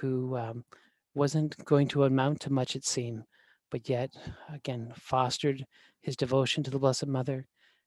[0.00, 0.64] who um,
[1.14, 3.24] wasn't going to amount to much, it seemed,
[3.70, 4.10] but yet,
[4.52, 5.64] again, fostered
[6.00, 7.46] his devotion to the Blessed Mother.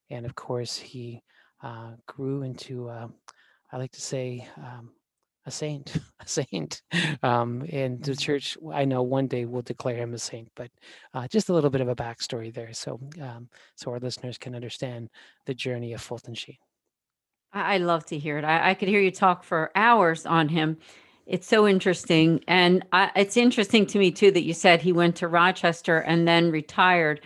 [0.09, 1.21] And of course, he
[1.61, 3.07] uh, grew into, uh,
[3.71, 4.91] I like to say, um,
[5.45, 6.81] a saint, a saint.
[7.23, 10.69] Um, and the church, I know one day will declare him a saint, but
[11.13, 14.55] uh, just a little bit of a backstory there, so um, so our listeners can
[14.55, 15.09] understand
[15.45, 16.57] the journey of Fulton Sheen.
[17.53, 18.45] I I love to hear it.
[18.45, 20.77] I, I could hear you talk for hours on him.
[21.25, 22.41] It's so interesting.
[22.47, 26.27] And I, it's interesting to me, too, that you said he went to Rochester and
[26.27, 27.21] then retired.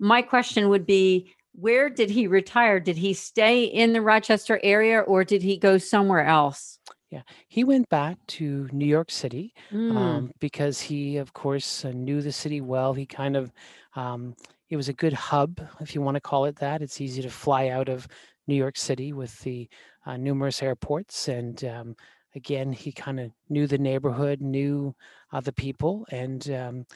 [0.00, 2.80] My question would be where did he retire?
[2.80, 6.80] Did he stay in the Rochester area or did he go somewhere else?
[7.10, 9.96] Yeah, he went back to New York City Mm.
[9.96, 12.92] um, because he, of course, uh, knew the city well.
[12.92, 13.52] He kind of,
[13.94, 14.34] um,
[14.68, 16.82] it was a good hub, if you want to call it that.
[16.82, 18.08] It's easy to fly out of
[18.46, 19.68] New York City with the
[20.06, 21.28] uh, numerous airports.
[21.28, 21.96] And um,
[22.34, 24.94] again, he kind of knew the neighborhood, knew
[25.42, 26.86] the people, and um,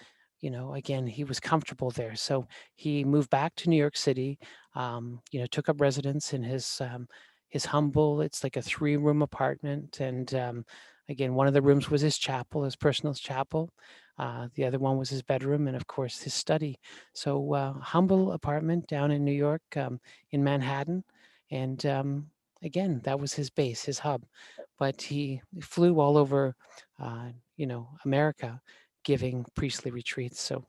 [0.41, 2.15] you know, again, he was comfortable there.
[2.15, 4.39] So he moved back to New York City.
[4.75, 7.09] Um, you know, took up residence in his um,
[7.49, 8.21] his humble.
[8.21, 10.65] It's like a three room apartment, and um,
[11.09, 13.71] again, one of the rooms was his chapel, his personal chapel.
[14.19, 16.79] Uh, the other one was his bedroom, and of course his study.
[17.15, 21.05] So uh, humble apartment down in New York, um, in Manhattan,
[21.51, 22.31] and um,
[22.63, 24.25] again, that was his base, his hub.
[24.79, 26.55] But he flew all over,
[27.01, 28.61] uh, you know, America,
[29.05, 30.41] giving priestly retreats.
[30.41, 30.65] So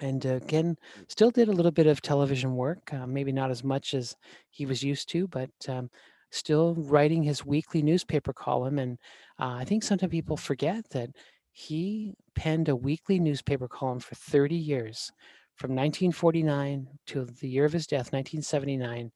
[0.00, 0.76] and again
[1.08, 4.14] still did a little bit of television work uh, maybe not as much as
[4.50, 5.90] he was used to but um,
[6.30, 8.98] still writing his weekly newspaper column and
[9.40, 11.10] uh, i think sometimes people forget that
[11.52, 15.10] he penned a weekly newspaper column for 30 years
[15.56, 19.10] from 1949 to the year of his death 1979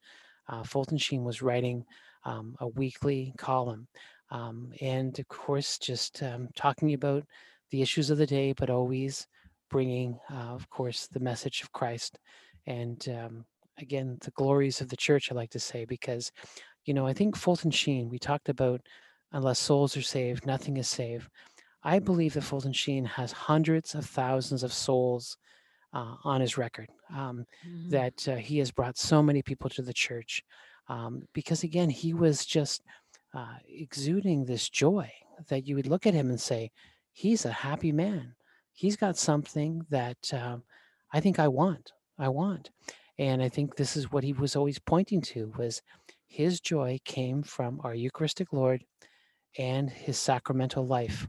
[0.53, 1.85] uh, fulton sheen was writing
[2.25, 3.89] um, a weekly column
[4.31, 7.25] um, and of course just um, talking about
[7.71, 9.27] the issues of the day but always
[9.73, 12.19] bringing, uh, of course, the message of Christ
[12.67, 13.45] and um,
[13.79, 16.31] again, the glories of the church, I like to say, because,
[16.85, 18.83] you know, I think Fulton Sheen, we talked about
[19.33, 21.29] unless souls are saved, nothing is saved.
[21.83, 25.37] I believe that Fulton Sheen has hundreds of thousands of souls
[25.93, 27.91] uh, on his record, um, Mhm.
[27.91, 30.43] that uh, he has brought so many people to the church.
[30.89, 32.83] Um, because again, he was just
[33.35, 35.11] uh, exuding this joy
[35.49, 36.71] that you would look at him and say,
[37.13, 38.35] he's a happy man
[38.75, 40.63] he's got something that um,
[41.13, 41.93] I think I want.
[42.19, 42.71] I want,
[43.19, 45.83] and I think this is what he was always pointing to was
[46.27, 48.85] his joy came from our Eucharistic Lord
[49.59, 51.29] and his sacramental life.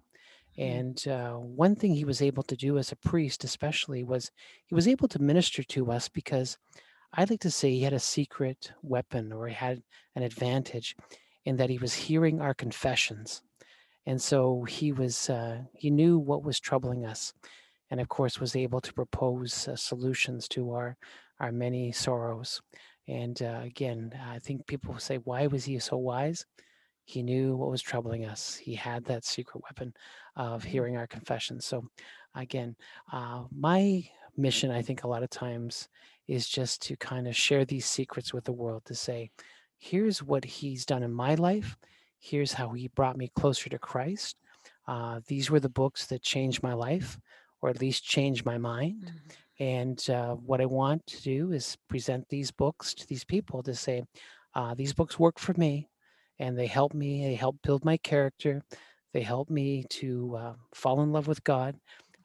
[0.58, 4.32] And uh, one thing he was able to do as a priest, especially, was
[4.66, 6.58] he was able to minister to us because
[7.14, 9.82] I'd like to say he had a secret weapon or he had
[10.16, 10.96] an advantage
[11.46, 13.42] in that he was hearing our confessions.
[14.06, 17.34] And so he was uh, he knew what was troubling us
[17.90, 20.98] and of course was able to propose uh, solutions to our
[21.40, 22.62] our many sorrows.
[23.08, 26.46] And uh, again i think people say why was he so wise
[27.06, 28.56] he knew what was troubling us.
[28.56, 29.94] He had that secret weapon
[30.36, 31.86] of hearing our confessions so
[32.36, 32.76] again
[33.12, 34.04] uh, my
[34.36, 35.88] mission i think a lot of times
[36.28, 39.30] is just to kind of share these secrets with the world to say
[39.84, 41.78] here's what he's done in my life.
[42.20, 44.38] Here's how he brought me closer to Christ.
[44.88, 47.20] Uh, these were the books that changed my life,
[47.62, 49.12] or at least changed my mind.
[49.60, 53.76] And uh, what I want to do is present these books to these people to
[53.76, 54.04] say,
[54.56, 55.90] uh, these books work for me,
[56.44, 57.24] and they help me.
[57.26, 58.64] They help build my character.
[59.14, 61.78] They help me to uh, fall in love with God.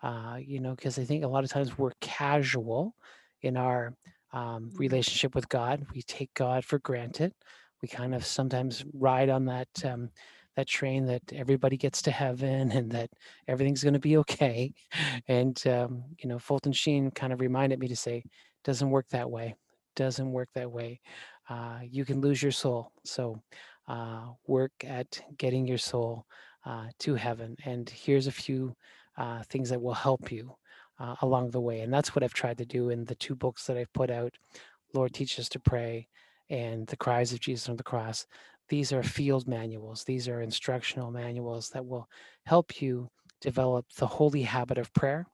[0.03, 2.95] Uh, you know, because I think a lot of times we're casual
[3.43, 3.95] in our
[4.33, 4.79] um, Mhm.
[4.79, 5.87] relationship with God.
[5.95, 7.35] We take God for granted.
[7.83, 10.11] We kind of sometimes ride on that um,
[10.57, 13.11] that train that everybody gets to heaven and that
[13.47, 14.75] everything's going to be okay.
[15.29, 18.25] And um, you know, Fulton Sheen kind of reminded me to say,
[18.65, 19.55] doesn't work that way.
[19.97, 21.01] Doesn't work that way.
[21.49, 22.93] Uh, you can lose your soul.
[23.05, 23.43] So
[23.89, 26.25] uh, work at getting your soul
[26.65, 27.57] uh, to heaven.
[27.65, 28.75] And here's a few
[29.17, 30.55] uh, things that will help you
[31.01, 31.81] uh, along the way.
[31.81, 34.35] And that's what I've tried to do in the two books that I've put out
[34.95, 36.09] Lord, Teach Us to Pray
[36.49, 38.27] and The Cries of Jesus on the Cross.
[38.69, 42.09] These are field manuals, these are instructional manuals that will
[42.45, 43.11] help you
[43.41, 45.27] develop the holy habit of prayer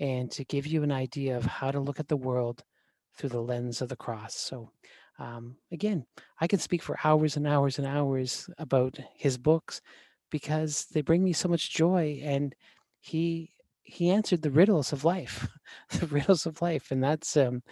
[0.00, 2.64] and to give you an idea of how to look at the world
[3.16, 4.34] through the lens of the cross.
[4.34, 4.70] So,
[5.18, 6.06] um, again,
[6.40, 9.80] I can speak for hours and hours and hours about his books
[10.30, 12.54] because they bring me so much joy and
[13.00, 13.52] he
[13.82, 15.48] he answered the riddles of life
[16.00, 16.90] the riddles of life.
[16.90, 17.62] And that's um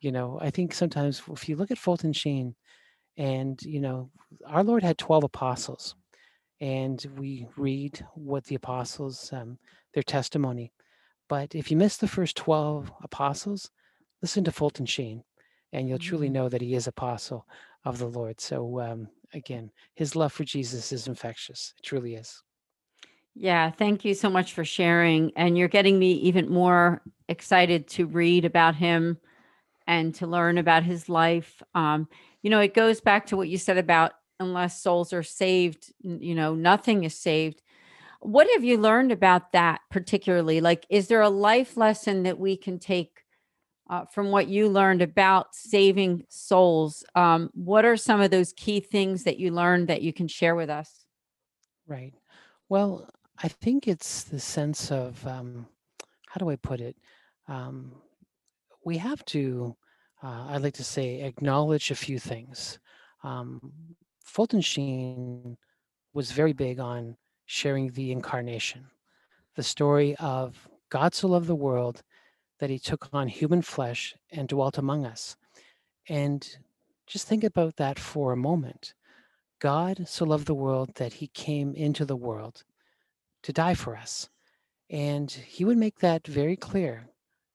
[0.00, 2.54] you know i think sometimes if you look at fulton sheen
[3.16, 4.10] and you know
[4.46, 5.94] our lord had 12 apostles
[6.60, 9.58] and we read what the apostles um,
[9.94, 10.72] their testimony.
[11.28, 13.70] But if you miss the first 12 apostles
[14.22, 15.22] listen to fulton sheen
[15.72, 16.32] and you'll truly Mhm.
[16.32, 17.46] know that he is apostle
[17.84, 22.42] of the lord so um, again his love for jesus is infectious it truly is
[23.34, 25.32] Yeah, thank you so much for sharing.
[25.36, 29.18] And you're getting me even more excited to read about him
[29.86, 31.62] and to learn about his life.
[31.74, 32.08] Um,
[32.42, 36.34] you know, it goes back to what you said about unless souls are saved, you
[36.34, 37.62] know, nothing is saved.
[38.20, 40.60] What have you learned about that particularly?
[40.60, 43.22] Like, is there a life lesson that we can take
[43.88, 47.04] uh, from what you learned about saving souls?
[47.14, 50.54] Um, what are some of those key things that you learned that you can share
[50.54, 51.06] with us?
[51.86, 52.14] Right.
[52.68, 53.08] Well,
[53.42, 55.66] I think it's the sense of um,
[56.26, 56.96] how do I put it?
[57.46, 57.92] Um,
[58.84, 59.76] we have to,
[60.22, 62.78] uh, I'd like to say, acknowledge a few things.
[63.24, 63.72] Um,
[64.22, 65.56] Fulton Sheen
[66.12, 67.16] was very big on
[67.46, 68.86] sharing the incarnation,
[69.56, 72.02] the story of God so loved the world
[72.58, 75.36] that he took on human flesh and dwelt among us.
[76.08, 76.48] And
[77.06, 78.94] just think about that for a moment.
[79.60, 82.64] God so loved the world that he came into the world
[83.42, 84.28] to die for us.
[84.90, 87.08] And he would make that very clear.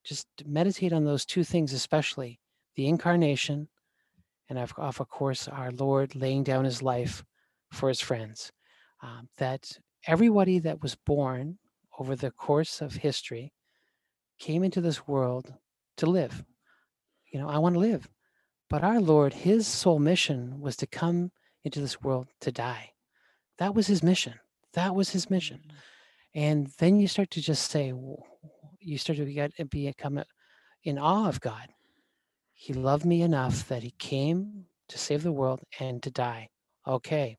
[0.03, 2.39] Just meditate on those two things, especially
[2.75, 3.69] the incarnation
[4.49, 7.23] and, of, of course, our Lord laying down his life
[7.71, 8.51] for his friends.
[9.01, 11.57] Um, that everybody that was born
[11.99, 13.53] over the course of history
[14.43, 15.53] came into this world
[15.95, 16.43] to live.
[17.31, 18.09] You know, I want to live.
[18.69, 21.31] But our Lord, his sole mission was to come
[21.63, 22.91] into this world to die.
[23.59, 24.33] That was his mission.
[24.73, 25.61] That was his mission.
[25.65, 25.73] Mm.
[26.35, 27.93] And then you start to just say,
[28.79, 30.23] you start to get become uh,
[30.83, 31.69] in awe of God.
[32.53, 36.49] He loved me enough that he came to save the world and to die.
[36.85, 37.37] Okay,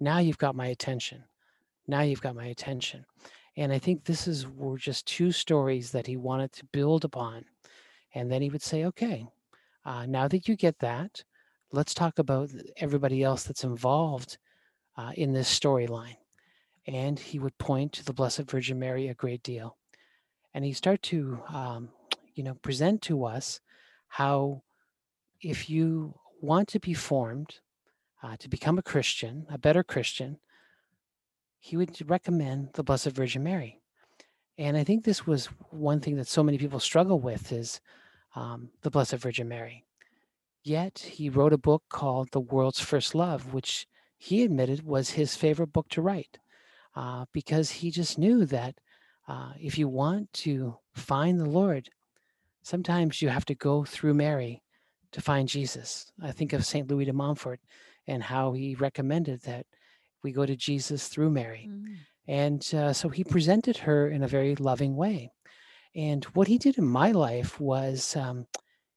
[0.00, 1.24] now you've got my attention.
[1.86, 3.04] Now you've got my attention.
[3.56, 7.44] And I think this is were just two stories that he wanted to build upon.
[8.14, 9.26] And then he would say, okay,
[9.84, 11.24] uh, now that you get that,
[11.72, 14.38] let's talk about everybody else that's involved
[14.96, 16.16] uh, in this storyline.
[16.86, 19.76] And he would point to the Blessed Virgin Mary a great deal.
[20.54, 21.88] And he start to, um,
[22.34, 23.60] you know, present to us
[24.08, 24.62] how
[25.40, 27.60] if you want to be formed
[28.22, 30.38] uh, to become a Christian, a better Christian,
[31.66, 33.80] he would recommend the Blessed Virgin Mary.
[34.56, 37.80] And I think this was one thing that so many people struggle with is
[38.36, 39.84] um, the Blessed Virgin Mary.
[40.62, 45.34] Yet he wrote a book called The World's First Love, which he admitted was his
[45.34, 46.38] favorite book to write
[46.94, 48.76] uh, because he just knew that
[49.26, 51.88] uh, if you want to find the Lord,
[52.62, 54.62] sometimes you have to go through Mary
[55.10, 56.12] to find Jesus.
[56.22, 56.88] I think of St.
[56.88, 57.58] Louis de Montfort
[58.06, 59.66] and how he recommended that
[60.22, 61.70] we go to Jesus through Mary.
[62.28, 65.30] And uh, so he presented her in a very loving way.
[65.94, 68.46] And what he did in my life was um,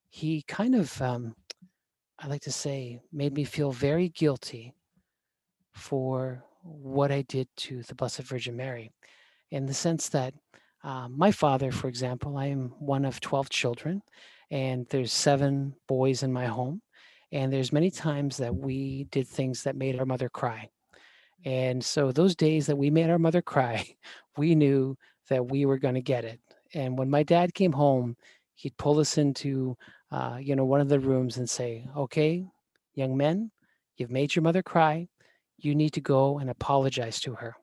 [0.10, 1.36] he kind of, um,
[2.18, 4.74] I like to say, made me feel very guilty
[5.74, 8.92] for what I did to the Blessed Virgin Mary,
[9.52, 10.34] in the sense that
[10.84, 14.02] uh, my father, for example, I am one of 12 children,
[14.52, 16.82] and there's seven boys in my home.
[17.32, 20.70] And there's many times that we did things that made our mother cry.
[21.46, 23.96] And so those days that we made our mother cry,
[24.38, 24.98] we knew
[25.30, 26.40] that we were going to get it.
[26.74, 28.16] And when my dad came home,
[28.56, 29.76] he'd pull us into,
[30.12, 32.46] uh, you know, one of the rooms and say, "Okay,
[32.94, 33.52] young men,
[33.98, 35.08] you've made your mother cry.
[35.62, 37.54] you need to go and apologize to her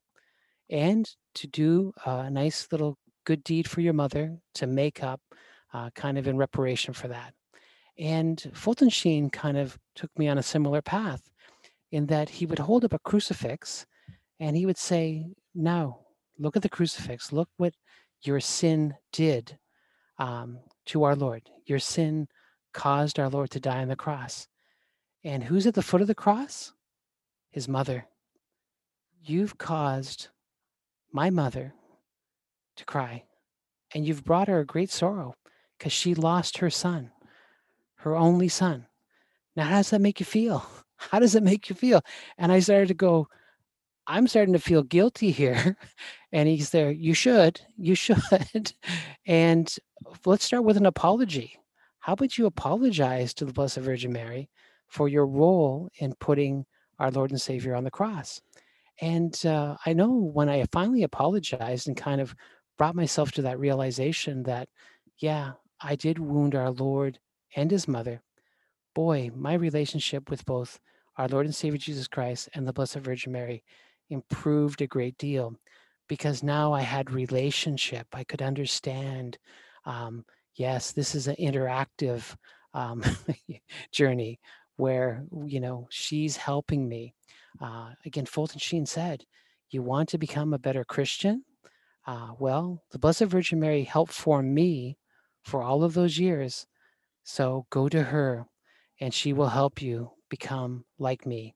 [0.71, 5.21] and to do a nice little good deed for your mother to make up
[5.73, 7.35] uh, kind of in reparation for that.
[7.99, 11.23] And Fulton Sheen kind of took me on a similar path
[11.93, 13.87] in that he would hold up a crucifix
[14.41, 16.01] and he would say, Now,
[16.39, 17.33] look at the crucifix.
[17.33, 17.75] Look what
[18.23, 19.59] your sin did
[20.19, 21.43] um, to our Lord.
[21.67, 22.29] Your sin
[22.73, 24.49] caused our Lord to die on the cross.
[25.25, 26.73] And who's at the foot of the cross?
[27.51, 28.07] His mother.
[29.23, 30.29] You've caused
[31.13, 31.73] my mother
[32.77, 33.25] to cry,
[33.95, 35.35] and you've brought her a great sorrow
[35.79, 37.11] because she lost her son,
[37.97, 38.87] her only son.
[39.57, 40.65] Now, how does that make you feel?
[40.97, 42.03] How does it make you feel?
[42.39, 43.29] And I started to go,
[44.07, 45.77] I'm starting to feel guilty here.
[46.33, 48.73] And he's there, you should, you should.
[49.27, 49.75] and
[50.27, 51.59] let's start with an apology.
[52.01, 54.51] How about you apologize to the Blessed Virgin Mary
[54.87, 56.67] for your role in putting
[56.99, 58.43] our Lord and Savior on the cross?
[59.01, 62.35] And uh, I know when I finally apologized and kind of
[62.77, 64.69] brought myself to that realization that,
[65.19, 67.19] yeah, I did wound our Lord
[67.55, 68.23] and his mother.
[68.97, 70.81] Boy, my relationship with both
[71.19, 73.63] our Lord and Savior Jesus Christ and the Blessed Virgin Mary
[74.09, 75.55] improved a great deal
[76.09, 78.07] because now I had relationship.
[78.15, 79.37] I could understand.
[79.85, 80.25] Um,
[80.55, 82.35] yes, this is an interactive
[82.73, 83.05] um,
[83.93, 84.41] journey
[84.77, 87.13] where you know she's helping me.
[87.61, 89.27] Uh, again, Fulton Sheen said,
[89.69, 91.45] "You want to become a better Christian."
[92.07, 94.97] Uh, well, the Blessed Virgin Mary helped form me
[95.43, 96.67] for all of those years.
[97.25, 98.47] So go to her,
[99.01, 101.55] and she will help you become like me.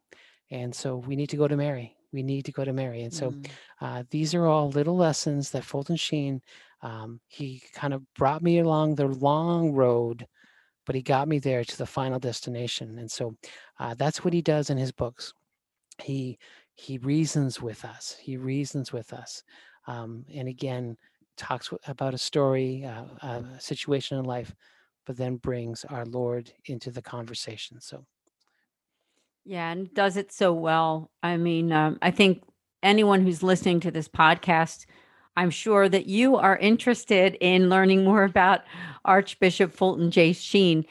[0.50, 3.02] And so we need to go to Mary we need to go to Mary.
[3.02, 3.46] And so mm.
[3.80, 6.40] uh, these are all little lessons that Fulton Sheen,
[6.82, 10.26] um, he kind of brought me along the long road,
[10.86, 12.98] but he got me there to the final destination.
[12.98, 13.36] And so
[13.78, 15.32] uh, that's what he does in his books.
[16.02, 16.38] He
[16.74, 18.16] he reasons with us.
[18.18, 19.42] He reasons with us,
[19.86, 20.96] um, and again
[21.36, 24.54] talks about a story, uh, a situation in life,
[25.06, 27.80] but then brings our Lord into the conversation.
[27.80, 28.04] So.
[29.44, 31.10] Yeah, and does it so well.
[31.22, 32.42] I mean, um, I think
[32.82, 34.86] anyone who's listening to this podcast,
[35.36, 38.62] I'm sure that you are interested in learning more about
[39.04, 40.32] Archbishop Fulton J.
[40.32, 40.84] Sheen.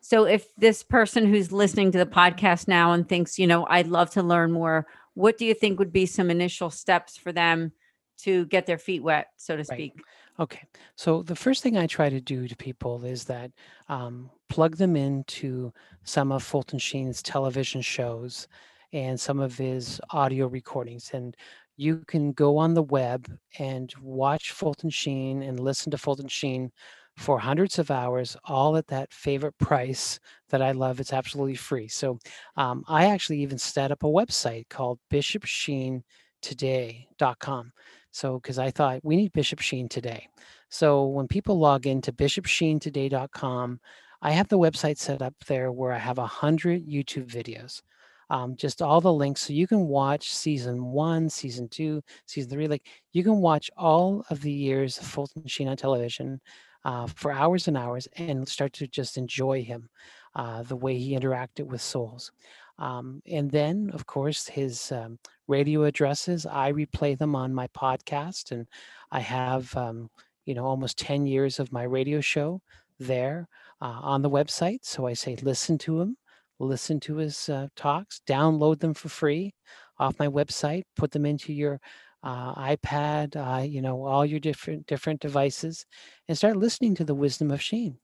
[0.00, 3.88] So, if this person who's listening to the podcast now and thinks, you know, I'd
[3.88, 7.72] love to learn more, what do you think would be some initial steps for them
[8.18, 9.94] to get their feet wet, so to speak?
[9.96, 10.04] Right.
[10.38, 10.62] Okay.
[10.96, 13.50] So the first thing I try to do to people is that
[13.88, 15.72] um, plug them into
[16.04, 18.46] some of Fulton Sheen's television shows
[18.92, 21.10] and some of his audio recordings.
[21.14, 21.34] And
[21.76, 26.70] you can go on the web and watch Fulton Sheen and listen to Fulton Sheen
[27.16, 30.20] for hundreds of hours, all at that favorite price
[30.50, 31.00] that I love.
[31.00, 31.88] It's absolutely free.
[31.88, 32.18] So
[32.56, 37.72] um, I actually even set up a website called bishopsheentoday.com.
[38.16, 40.26] So, because I thought we need Bishop Sheen today.
[40.70, 43.78] So, when people log into bishopsheentoday.com,
[44.22, 47.82] I have the website set up there where I have a hundred YouTube videos.
[48.30, 52.68] Um, just all the links so you can watch season one, season two, season three.
[52.68, 56.40] Like you can watch all of the years of Fulton Sheen on television
[56.86, 59.90] uh, for hours and hours and start to just enjoy him,
[60.34, 62.32] uh, the way he interacted with souls.
[62.78, 65.18] Um, and then, of course, his um,
[65.48, 68.52] radio addresses, I replay them on my podcast.
[68.52, 68.66] And
[69.10, 70.10] I have, um,
[70.44, 72.60] you know, almost 10 years of my radio show
[72.98, 73.48] there
[73.80, 74.80] uh, on the website.
[74.82, 76.16] So I say, listen to him,
[76.58, 79.54] listen to his uh, talks, download them for free
[79.98, 81.80] off my website, put them into your
[82.22, 85.86] uh, iPad, uh, you know, all your different different devices,
[86.28, 87.98] and start listening to the wisdom of Sheen.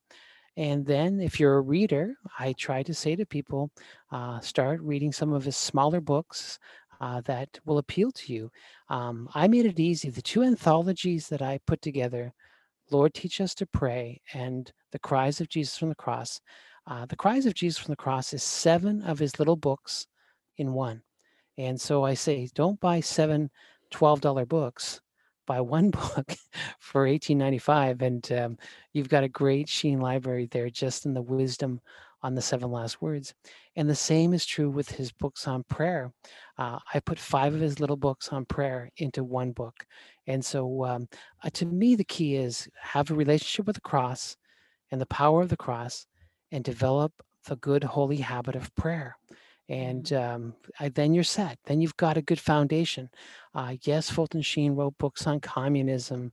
[0.57, 3.70] And then, if you're a reader, I try to say to people,
[4.11, 6.59] uh, start reading some of his smaller books
[7.00, 8.50] uh, that will appeal to you.
[8.88, 10.11] Um, I made it easy.
[10.11, 12.32] The two anthologies that I put together,
[12.90, 16.40] Lord, Teach Us to Pray, and The Cries of Jesus from the Cross.
[16.86, 20.07] Uh, the Cries of Jesus from the Cross is seven of his little books
[20.59, 21.03] in one.
[21.57, 23.50] And so I say, don't buy seven
[23.92, 25.00] $12 books
[25.53, 26.34] buy one book
[26.78, 28.59] for 1895 and um,
[28.94, 31.78] you've got a great sheen library there just in the wisdom
[32.22, 33.34] on the seven last words.
[33.76, 36.11] And the same is true with his books on prayer.
[36.57, 39.84] Uh, i put five of his little books on prayer into one book.
[40.26, 41.09] And so um,
[41.44, 44.36] uh, to me the key is have a relationship with the cross
[44.90, 46.07] and the power of the cross
[46.50, 47.12] and develop
[47.46, 49.16] the good holy habit of prayer
[49.69, 50.35] and mm-hmm.
[50.35, 51.59] um, I, then you're set.
[51.65, 53.11] Then you've got a good foundation.
[53.55, 56.33] Uh, yes, Fulton Sheen wrote books on communism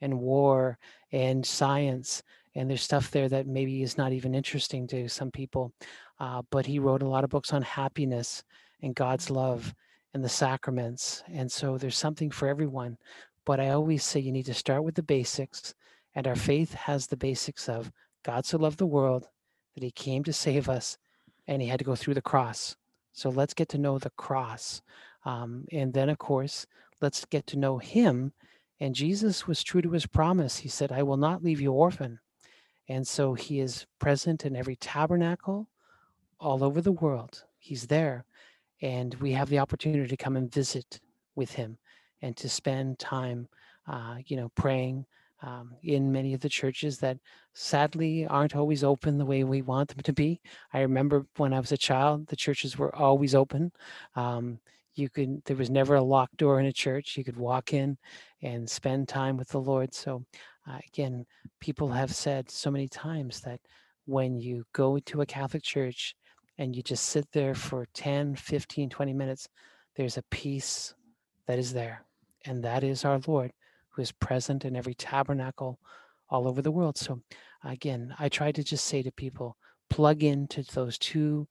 [0.00, 0.78] and war
[1.12, 2.22] and science,
[2.54, 5.72] and there's stuff there that maybe is not even interesting to some people.
[6.18, 8.44] Uh, but he wrote a lot of books on happiness
[8.82, 9.74] and God's love
[10.12, 11.22] and the sacraments.
[11.32, 12.98] And so there's something for everyone.
[13.46, 15.74] But I always say you need to start with the basics.
[16.14, 17.90] And our faith has the basics of
[18.24, 19.28] God so loved the world
[19.74, 20.98] that he came to save us
[21.50, 22.76] and he had to go through the cross.
[23.12, 24.80] So let's get to know the cross.
[25.24, 26.64] Um, and then, of course,
[27.02, 28.32] let's get to know him.
[28.78, 30.58] And Jesus was true to his promise.
[30.58, 32.20] He said, I will not leave you orphan.
[32.88, 35.68] And so he is present in every tabernacle
[36.38, 37.44] all over the world.
[37.58, 38.24] He's there.
[38.80, 41.00] And we have the opportunity to come and visit
[41.34, 41.78] with him
[42.22, 43.48] and to spend time,
[43.88, 45.04] uh, you know, praying
[45.42, 47.18] um, in many of the churches that
[47.54, 50.40] sadly aren't always open the way we want them to be.
[50.72, 53.72] I remember when I was a child, the churches were always open.
[54.16, 54.58] Um,
[54.94, 57.16] you could there was never a locked door in a church.
[57.16, 57.96] You could walk in
[58.42, 59.94] and spend time with the Lord.
[59.94, 60.24] So
[60.68, 61.24] uh, again,
[61.60, 63.60] people have said so many times that
[64.06, 66.14] when you go to a Catholic church
[66.58, 69.48] and you just sit there for 10, 15, 20 minutes,
[69.96, 70.94] there's a peace
[71.46, 72.04] that is there.
[72.44, 73.52] And that is our Lord
[73.90, 75.78] who is present in every tabernacle
[76.28, 76.96] all over the world.
[76.96, 77.20] So
[77.64, 79.56] again, I try to just say to people,
[79.88, 81.48] plug into those two,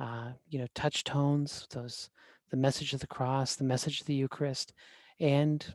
[0.00, 2.10] uh, you know, touch tones, those
[2.50, 4.72] the message of the cross, the message of the Eucharist,
[5.20, 5.74] and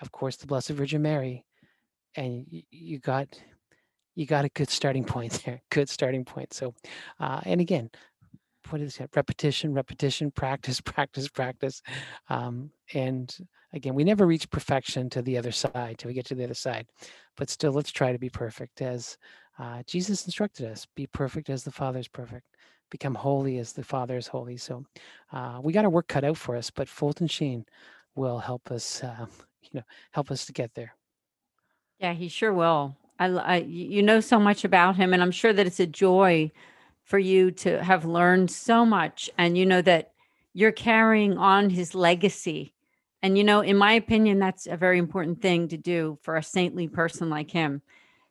[0.00, 1.44] of course the Blessed Virgin Mary,
[2.16, 3.28] and you, got
[4.14, 5.60] you got a good starting point there.
[5.70, 6.54] Good starting point.
[6.54, 6.74] So,
[7.20, 7.90] uh, and again,
[8.70, 9.10] what is that?
[9.14, 11.82] Repetition, repetition, practice, practice, practice,
[12.28, 13.36] um, and
[13.72, 16.54] again, we never reach perfection to the other side till we get to the other
[16.54, 16.86] side,
[17.36, 19.16] but still, let's try to be perfect as
[19.58, 22.46] uh, Jesus instructed us: be perfect as the Father is perfect
[22.90, 24.56] become holy as the Father is holy.
[24.56, 24.84] So
[25.32, 27.64] uh, we got our work cut out for us, but Fulton Sheen
[28.14, 29.26] will help us, uh,
[29.62, 30.94] you know, help us to get there.
[31.98, 32.96] Yeah, he sure will.
[33.18, 36.50] I, I, you know so much about him, and I'm sure that it's a joy
[37.04, 40.12] for you to have learned so much, and you know that
[40.52, 42.72] you're carrying on his legacy.
[43.22, 46.42] And you know, in my opinion, that's a very important thing to do for a
[46.42, 47.82] saintly person like him,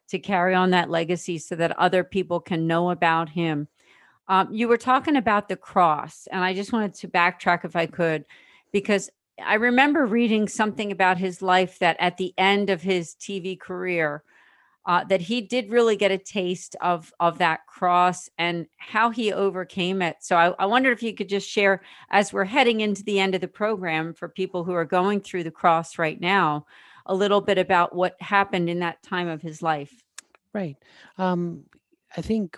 [0.09, 3.67] to carry on that legacy so that other people can know about him
[4.28, 7.86] um, you were talking about the cross, and I just wanted to backtrack if I
[7.86, 8.26] could,
[8.71, 9.09] because
[9.43, 14.24] I remember reading something about his life that at the end of his TV career,
[14.86, 19.31] uh, that he did really get a taste of of that cross and how he
[19.31, 20.17] overcame it.
[20.21, 23.36] So I, I wondered if you could just share, as we're heading into the end
[23.36, 26.65] of the program, for people who are going through the cross right now,
[27.05, 29.93] a little bit about what happened in that time of his life.
[30.53, 30.77] Right.
[31.17, 31.63] Um,
[32.15, 32.57] I think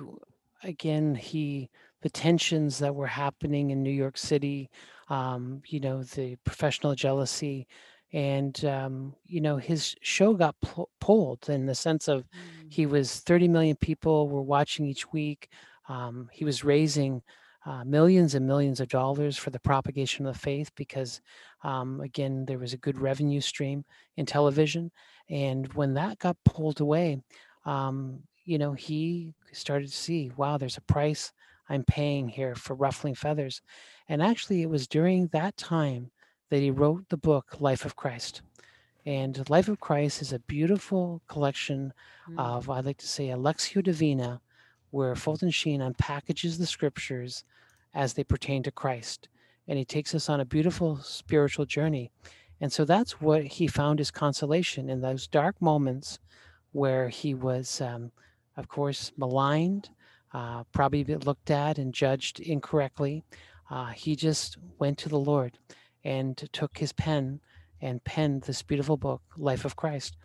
[0.64, 1.70] again, he
[2.02, 4.70] the tensions that were happening in New York City,
[5.10, 7.68] um, you know, the professional jealousy,
[8.16, 10.56] and um, you know, his show got
[11.02, 12.72] pulled in the sense of mm.
[12.72, 15.50] he was 30 million people were watching each week.
[15.90, 17.22] Um, he was raising
[17.66, 21.20] uh, millions and millions of dollars for the propagation of the faith because,
[21.66, 23.84] um, again, there was a good revenue stream
[24.16, 24.92] in television.
[25.30, 27.20] And when that got pulled away,
[27.66, 31.34] um, you know, he started to see, wow, there's a price
[31.68, 33.62] I'm paying here for ruffling feathers.
[34.08, 36.12] And actually, it was during that time
[36.50, 38.42] that he wrote the book Life of Christ.
[39.06, 41.94] And Life of Christ is a beautiful collection
[42.30, 42.40] mm.
[42.40, 44.42] of, I like to say, a Lectio Divina,
[44.92, 47.44] where Fulton Sheen unpackages the scriptures
[47.94, 49.30] as they pertain to Christ.
[49.68, 52.12] And he takes us on a beautiful spiritual journey.
[52.62, 56.20] And so that's what he found his consolation in those dark moments
[56.72, 58.12] where he was um,
[58.58, 59.90] of course, maligned,
[60.34, 63.24] uh, probably looked at and judged incorrectly.
[63.70, 65.58] Uh, he just went to the Lord
[66.06, 67.42] and took his pen
[67.82, 70.16] and penned this beautiful book, Life of Christ.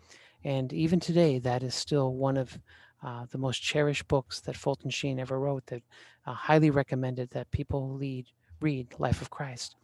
[0.45, 2.57] And even today, that is still one of
[3.03, 5.65] uh, the most cherished books that Fulton Sheen ever wrote.
[5.65, 5.83] That
[6.25, 8.27] uh, highly recommended that people lead,
[8.61, 9.75] read Life of Christ.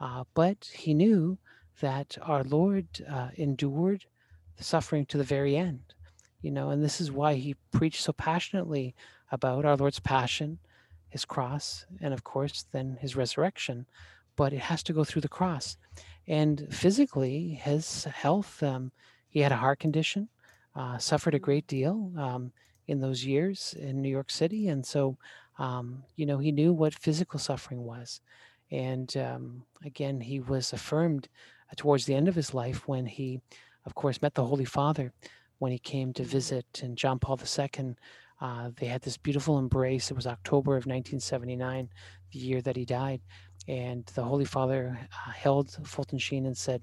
[0.00, 1.38] Uh, but he knew
[1.80, 4.04] that our Lord uh, endured
[4.56, 5.94] the suffering to the very end
[6.46, 8.94] you know, and this is why he preached so passionately
[9.32, 10.58] about our Lord's passion,
[11.08, 13.86] his cross, and of course, then his resurrection.
[14.36, 15.76] But it has to go through the cross.
[16.28, 18.92] And physically, his health, um,
[19.28, 20.28] he had a heart condition,
[20.74, 22.52] uh, suffered a great deal um,
[22.86, 24.68] in those years in New York City.
[24.68, 25.16] And so,
[25.58, 28.20] um, you know, he knew what physical suffering was.
[28.70, 31.28] And um, again, he was affirmed
[31.70, 33.40] uh, towards the end of his life when he,
[33.84, 35.12] of course, met the Holy Father
[35.58, 36.66] when he came to visit.
[36.82, 37.94] And John Paul II,
[38.40, 40.10] uh, they had this beautiful embrace.
[40.10, 41.88] It was October of 1979,
[42.32, 43.20] the year that he died.
[43.68, 46.82] And the Holy Father uh, held Fulton Sheen and said,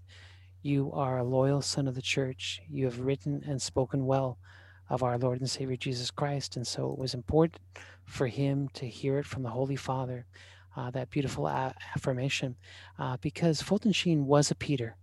[0.61, 2.61] You are a loyal son of the church.
[2.69, 4.37] You have written and spoken well
[4.89, 6.55] of our Lord and Savior Jesus Christ.
[6.57, 7.61] And so it was important
[8.05, 10.25] for him to hear it from the Holy Father.
[10.75, 12.55] uh, that beautiful a- affirmation,
[12.97, 14.95] uh, because Fulton Sheen was a Peter.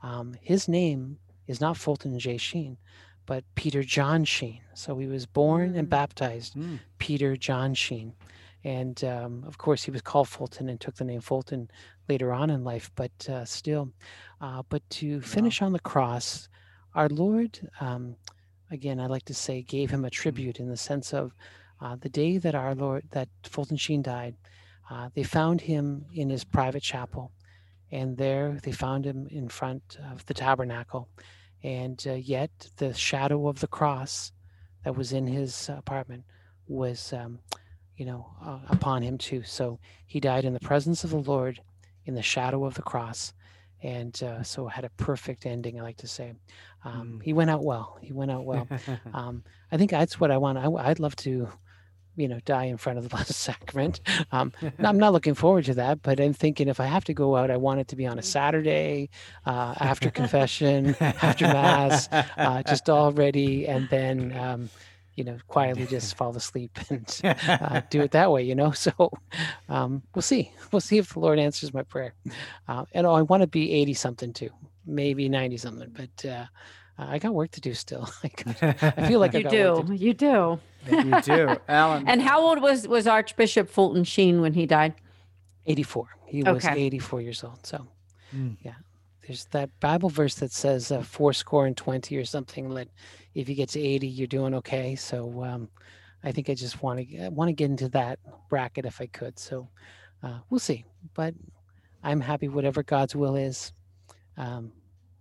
[0.00, 1.18] Um, his name
[1.48, 2.36] is not Fulton J.
[2.36, 2.76] Sheen,
[3.26, 4.60] but Peter John Sheen.
[4.74, 6.78] So he was born and baptized Mm.
[6.98, 8.12] Peter John Sheen.
[8.66, 11.70] And um, of course, he was called Fulton and took the name Fulton
[12.08, 13.92] later on in life, but uh, still.
[14.40, 16.48] Uh, but to finish on the cross,
[16.92, 18.16] our Lord, um,
[18.72, 21.32] again, I like to say, gave him a tribute in the sense of
[21.80, 24.34] uh, the day that our Lord, that Fulton Sheen died,
[24.90, 27.30] uh, they found him in his private chapel.
[27.92, 31.08] And there they found him in front of the tabernacle.
[31.62, 34.32] And uh, yet the shadow of the cross
[34.82, 36.24] that was in his apartment
[36.66, 37.38] was, um,
[37.96, 39.42] you know, uh, upon him too.
[39.44, 41.60] So he died in the presence of the Lord
[42.04, 43.32] in the shadow of the cross.
[43.82, 46.32] And uh, so had a perfect ending, I like to say.
[46.84, 47.98] Um, He went out well.
[48.00, 48.66] He went out well.
[49.14, 50.58] um, I think that's what I want.
[50.58, 51.48] I, I'd love to,
[52.16, 54.00] you know, die in front of the Blessed Sacrament.
[54.32, 57.36] Um, I'm not looking forward to that, but I'm thinking if I have to go
[57.36, 59.10] out, I want it to be on a Saturday
[59.44, 64.70] uh, after confession, after Mass, uh, just all ready, and then, um,
[65.16, 68.70] you know, quietly just fall asleep and uh, do it that way, you know?
[68.76, 68.92] So
[69.68, 70.52] um, we'll see.
[70.72, 72.14] We'll see if the Lord answers my prayer.
[72.68, 74.50] Uh, and I want to be 80 something too,
[74.86, 76.44] maybe 90 something, but uh,
[76.98, 78.08] I got work to do still.
[78.24, 80.04] I, got- I feel like you I've got work to do.
[80.04, 80.58] You do.
[80.90, 82.06] you do, Alan.
[82.08, 84.94] And how old was was Archbishop Fulton Sheen when he died?
[85.66, 86.06] 84.
[86.26, 86.80] He was Okay.
[86.80, 87.66] 84 years old.
[87.66, 87.86] So,
[88.34, 88.56] Mm.
[88.62, 88.74] yeah,
[89.26, 92.88] there's that Bible verse that says uh, four score and 20 or something that
[93.34, 94.94] if you get to 80, you're doing okay.
[94.96, 95.68] So, um,
[96.24, 98.18] I think I just want to want to get into that
[98.48, 99.38] bracket if I could.
[99.38, 99.68] So,
[100.22, 100.84] uh, we'll see.
[101.14, 101.34] But
[102.02, 103.72] I'm happy whatever God's will is.
[104.36, 104.72] Um,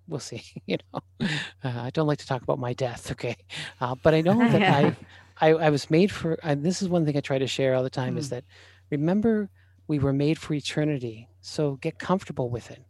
[0.08, 0.44] we'll see.
[0.66, 1.28] You know, uh,
[1.64, 3.12] I don't like to talk about my death.
[3.16, 3.36] Okay,
[3.82, 4.96] uh, but I know that I,
[5.42, 6.34] I I was made for.
[6.44, 8.30] And this is one thing I try to share all the time is Mm.
[8.32, 8.44] that
[8.92, 9.50] remember
[9.88, 11.28] we were made for eternity.
[11.42, 12.84] So get comfortable with it.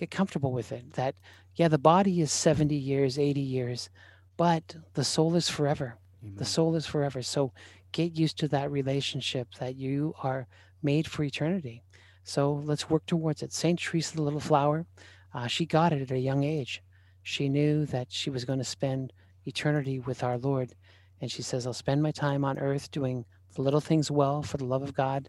[0.00, 0.94] Get comfortable with it.
[0.94, 1.14] That
[1.56, 3.90] yeah, the body is 70 years, 80 years,
[4.38, 5.98] but the soul is forever.
[6.22, 7.20] The soul is forever.
[7.20, 7.52] So
[7.92, 10.46] get used to that relationship that you are
[10.82, 11.82] made for eternity.
[12.24, 13.52] So let's work towards it.
[13.52, 14.86] Saint Teresa, the little flower,
[15.34, 16.82] uh, she got it at a young age.
[17.22, 19.12] She knew that she was going to spend
[19.44, 20.72] eternity with our Lord.
[21.20, 24.56] And she says, I'll spend my time on earth doing the little things well for
[24.56, 25.28] the love of God,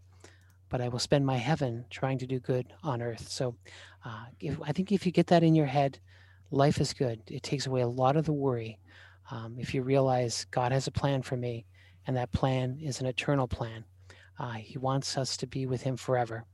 [0.70, 3.28] but I will spend my heaven trying to do good on earth.
[3.28, 3.56] So
[4.04, 6.00] uh, if, I think if you get that in your head,
[6.50, 7.22] life is good.
[7.28, 8.80] It takes away a lot of the worry.
[9.30, 11.66] Um, if you realize God has a plan for me,
[12.08, 13.86] and that plan is an eternal plan,
[14.40, 16.46] uh, He wants us to be with Him forever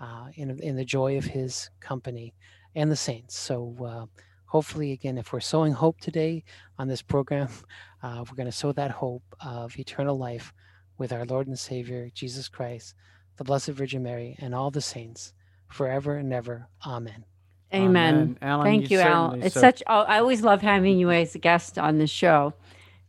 [0.00, 2.34] uh, in, in the joy of His company
[2.74, 3.36] and the saints.
[3.36, 4.06] So uh,
[4.46, 6.42] hopefully, again, if we're sowing hope today
[6.78, 7.48] on this program,
[8.02, 10.52] uh, we're going to sow that hope of eternal life
[10.96, 12.94] with our Lord and Savior, Jesus Christ,
[13.36, 15.34] the Blessed Virgin Mary, and all the saints
[15.74, 16.68] forever and ever.
[16.86, 17.24] Amen.
[17.72, 18.14] Amen.
[18.14, 18.38] Amen.
[18.40, 19.32] Alan, Thank you you, Al.
[19.34, 19.82] It's so- such.
[19.88, 22.54] oh, I always love having you as a guest on the show.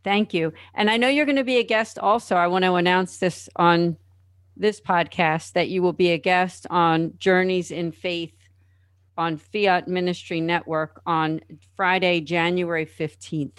[0.02, 0.52] Thank you.
[0.74, 2.34] And I know you're going to be a guest also.
[2.36, 3.96] I want to announce this on
[4.56, 8.32] this podcast that you will be a guest on Journeys in Faith
[9.18, 11.40] on Fiat Ministry Network on
[11.76, 13.58] Friday, January 15th.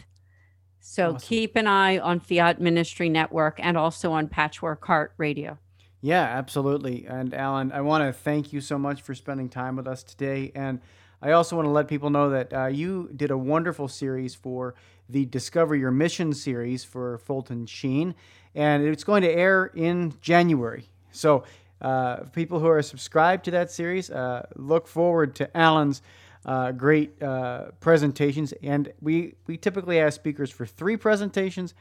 [0.80, 1.20] So Awesome.
[1.20, 5.58] keep an eye on Fiat Ministry Network and also on Patchwork Heart Radio.
[6.02, 7.06] Yeah, absolutely.
[7.08, 10.52] And Alan, I want to thank you so much for spending time with us today.
[10.54, 10.80] And
[11.22, 14.76] I also want to let people know that uh, you did a wonderful series for
[15.10, 18.14] the Discover Your Mission series for Fulton Sheen,
[18.54, 20.90] and it's going to air in January.
[21.12, 21.44] So,
[21.82, 26.02] uh, people who are subscribed to that series, uh, look forward to Alan's
[26.46, 28.54] uh, great uh, presentations.
[28.64, 31.74] And we, we typically ask speakers for three presentations.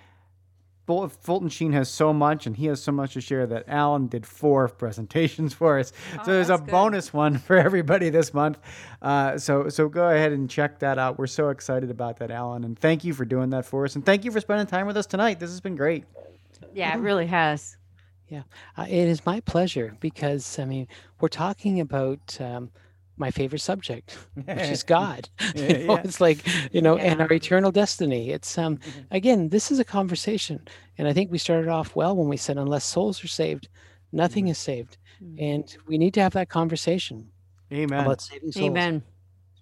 [0.87, 4.07] Ful- Fulton Sheen has so much, and he has so much to share that Alan
[4.07, 5.93] did four presentations for us.
[6.24, 6.68] so there's a good.
[6.68, 8.59] bonus one for everybody this month.
[9.03, 11.18] Uh, so so go ahead and check that out.
[11.18, 14.07] We're so excited about that, Alan, and thank you for doing that for us, and
[14.07, 15.41] thank you for spending time with us tonight.
[15.41, 16.05] This has been great.
[16.72, 17.76] Yeah, it really has.
[18.28, 18.43] Yeah,
[18.76, 20.89] uh, it is my pleasure because I mean
[21.20, 22.70] we're talking about um,
[23.16, 25.28] my favorite subject, which is God.
[25.54, 26.02] You know, yeah.
[26.04, 26.38] It's like
[26.72, 28.30] you know, and our eternal destiny.
[28.30, 28.78] It's um
[29.10, 30.66] again, this is a conversation,
[30.98, 33.68] and I think we started off well when we said unless souls are saved,
[34.12, 34.98] nothing is saved,
[35.38, 37.28] and we need to have that conversation
[37.72, 38.00] Amen.
[38.00, 38.66] about saving souls.
[38.66, 39.02] Amen.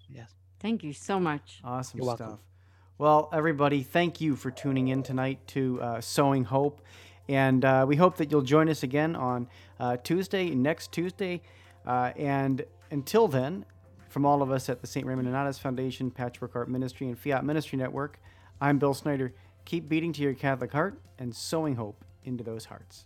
[0.09, 0.31] Yes.
[0.59, 1.61] Thank you so much.
[1.63, 2.25] Awesome You're welcome.
[2.27, 2.39] stuff.
[2.97, 6.81] Well, everybody, thank you for tuning in tonight to uh, Sowing Hope.
[7.27, 9.47] And uh, we hope that you'll join us again on
[9.79, 11.41] uh, Tuesday, next Tuesday.
[11.85, 13.65] Uh, and until then,
[14.09, 15.05] from all of us at the St.
[15.05, 18.19] Raymond Nonnatus Foundation, Patchwork Heart Ministry, and Fiat Ministry Network,
[18.61, 19.33] I'm Bill Snyder.
[19.65, 23.05] Keep beating to your Catholic heart and sowing hope into those hearts.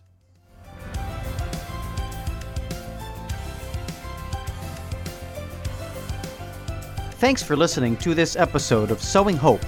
[7.14, 9.60] Thanks for listening to this episode of Sowing Hope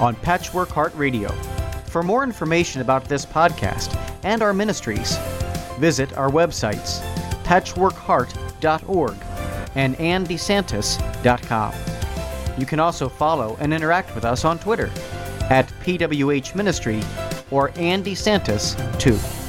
[0.00, 1.28] on Patchwork Heart Radio.
[1.86, 5.16] For more information about this podcast and our ministries,
[5.78, 7.00] visit our websites
[7.42, 9.29] patchworkheart.org
[9.74, 11.74] and andesantis.com.
[12.58, 14.90] You can also follow and interact with us on Twitter
[15.50, 17.02] at PWH Ministry
[17.50, 19.39] or Andy Santis 2.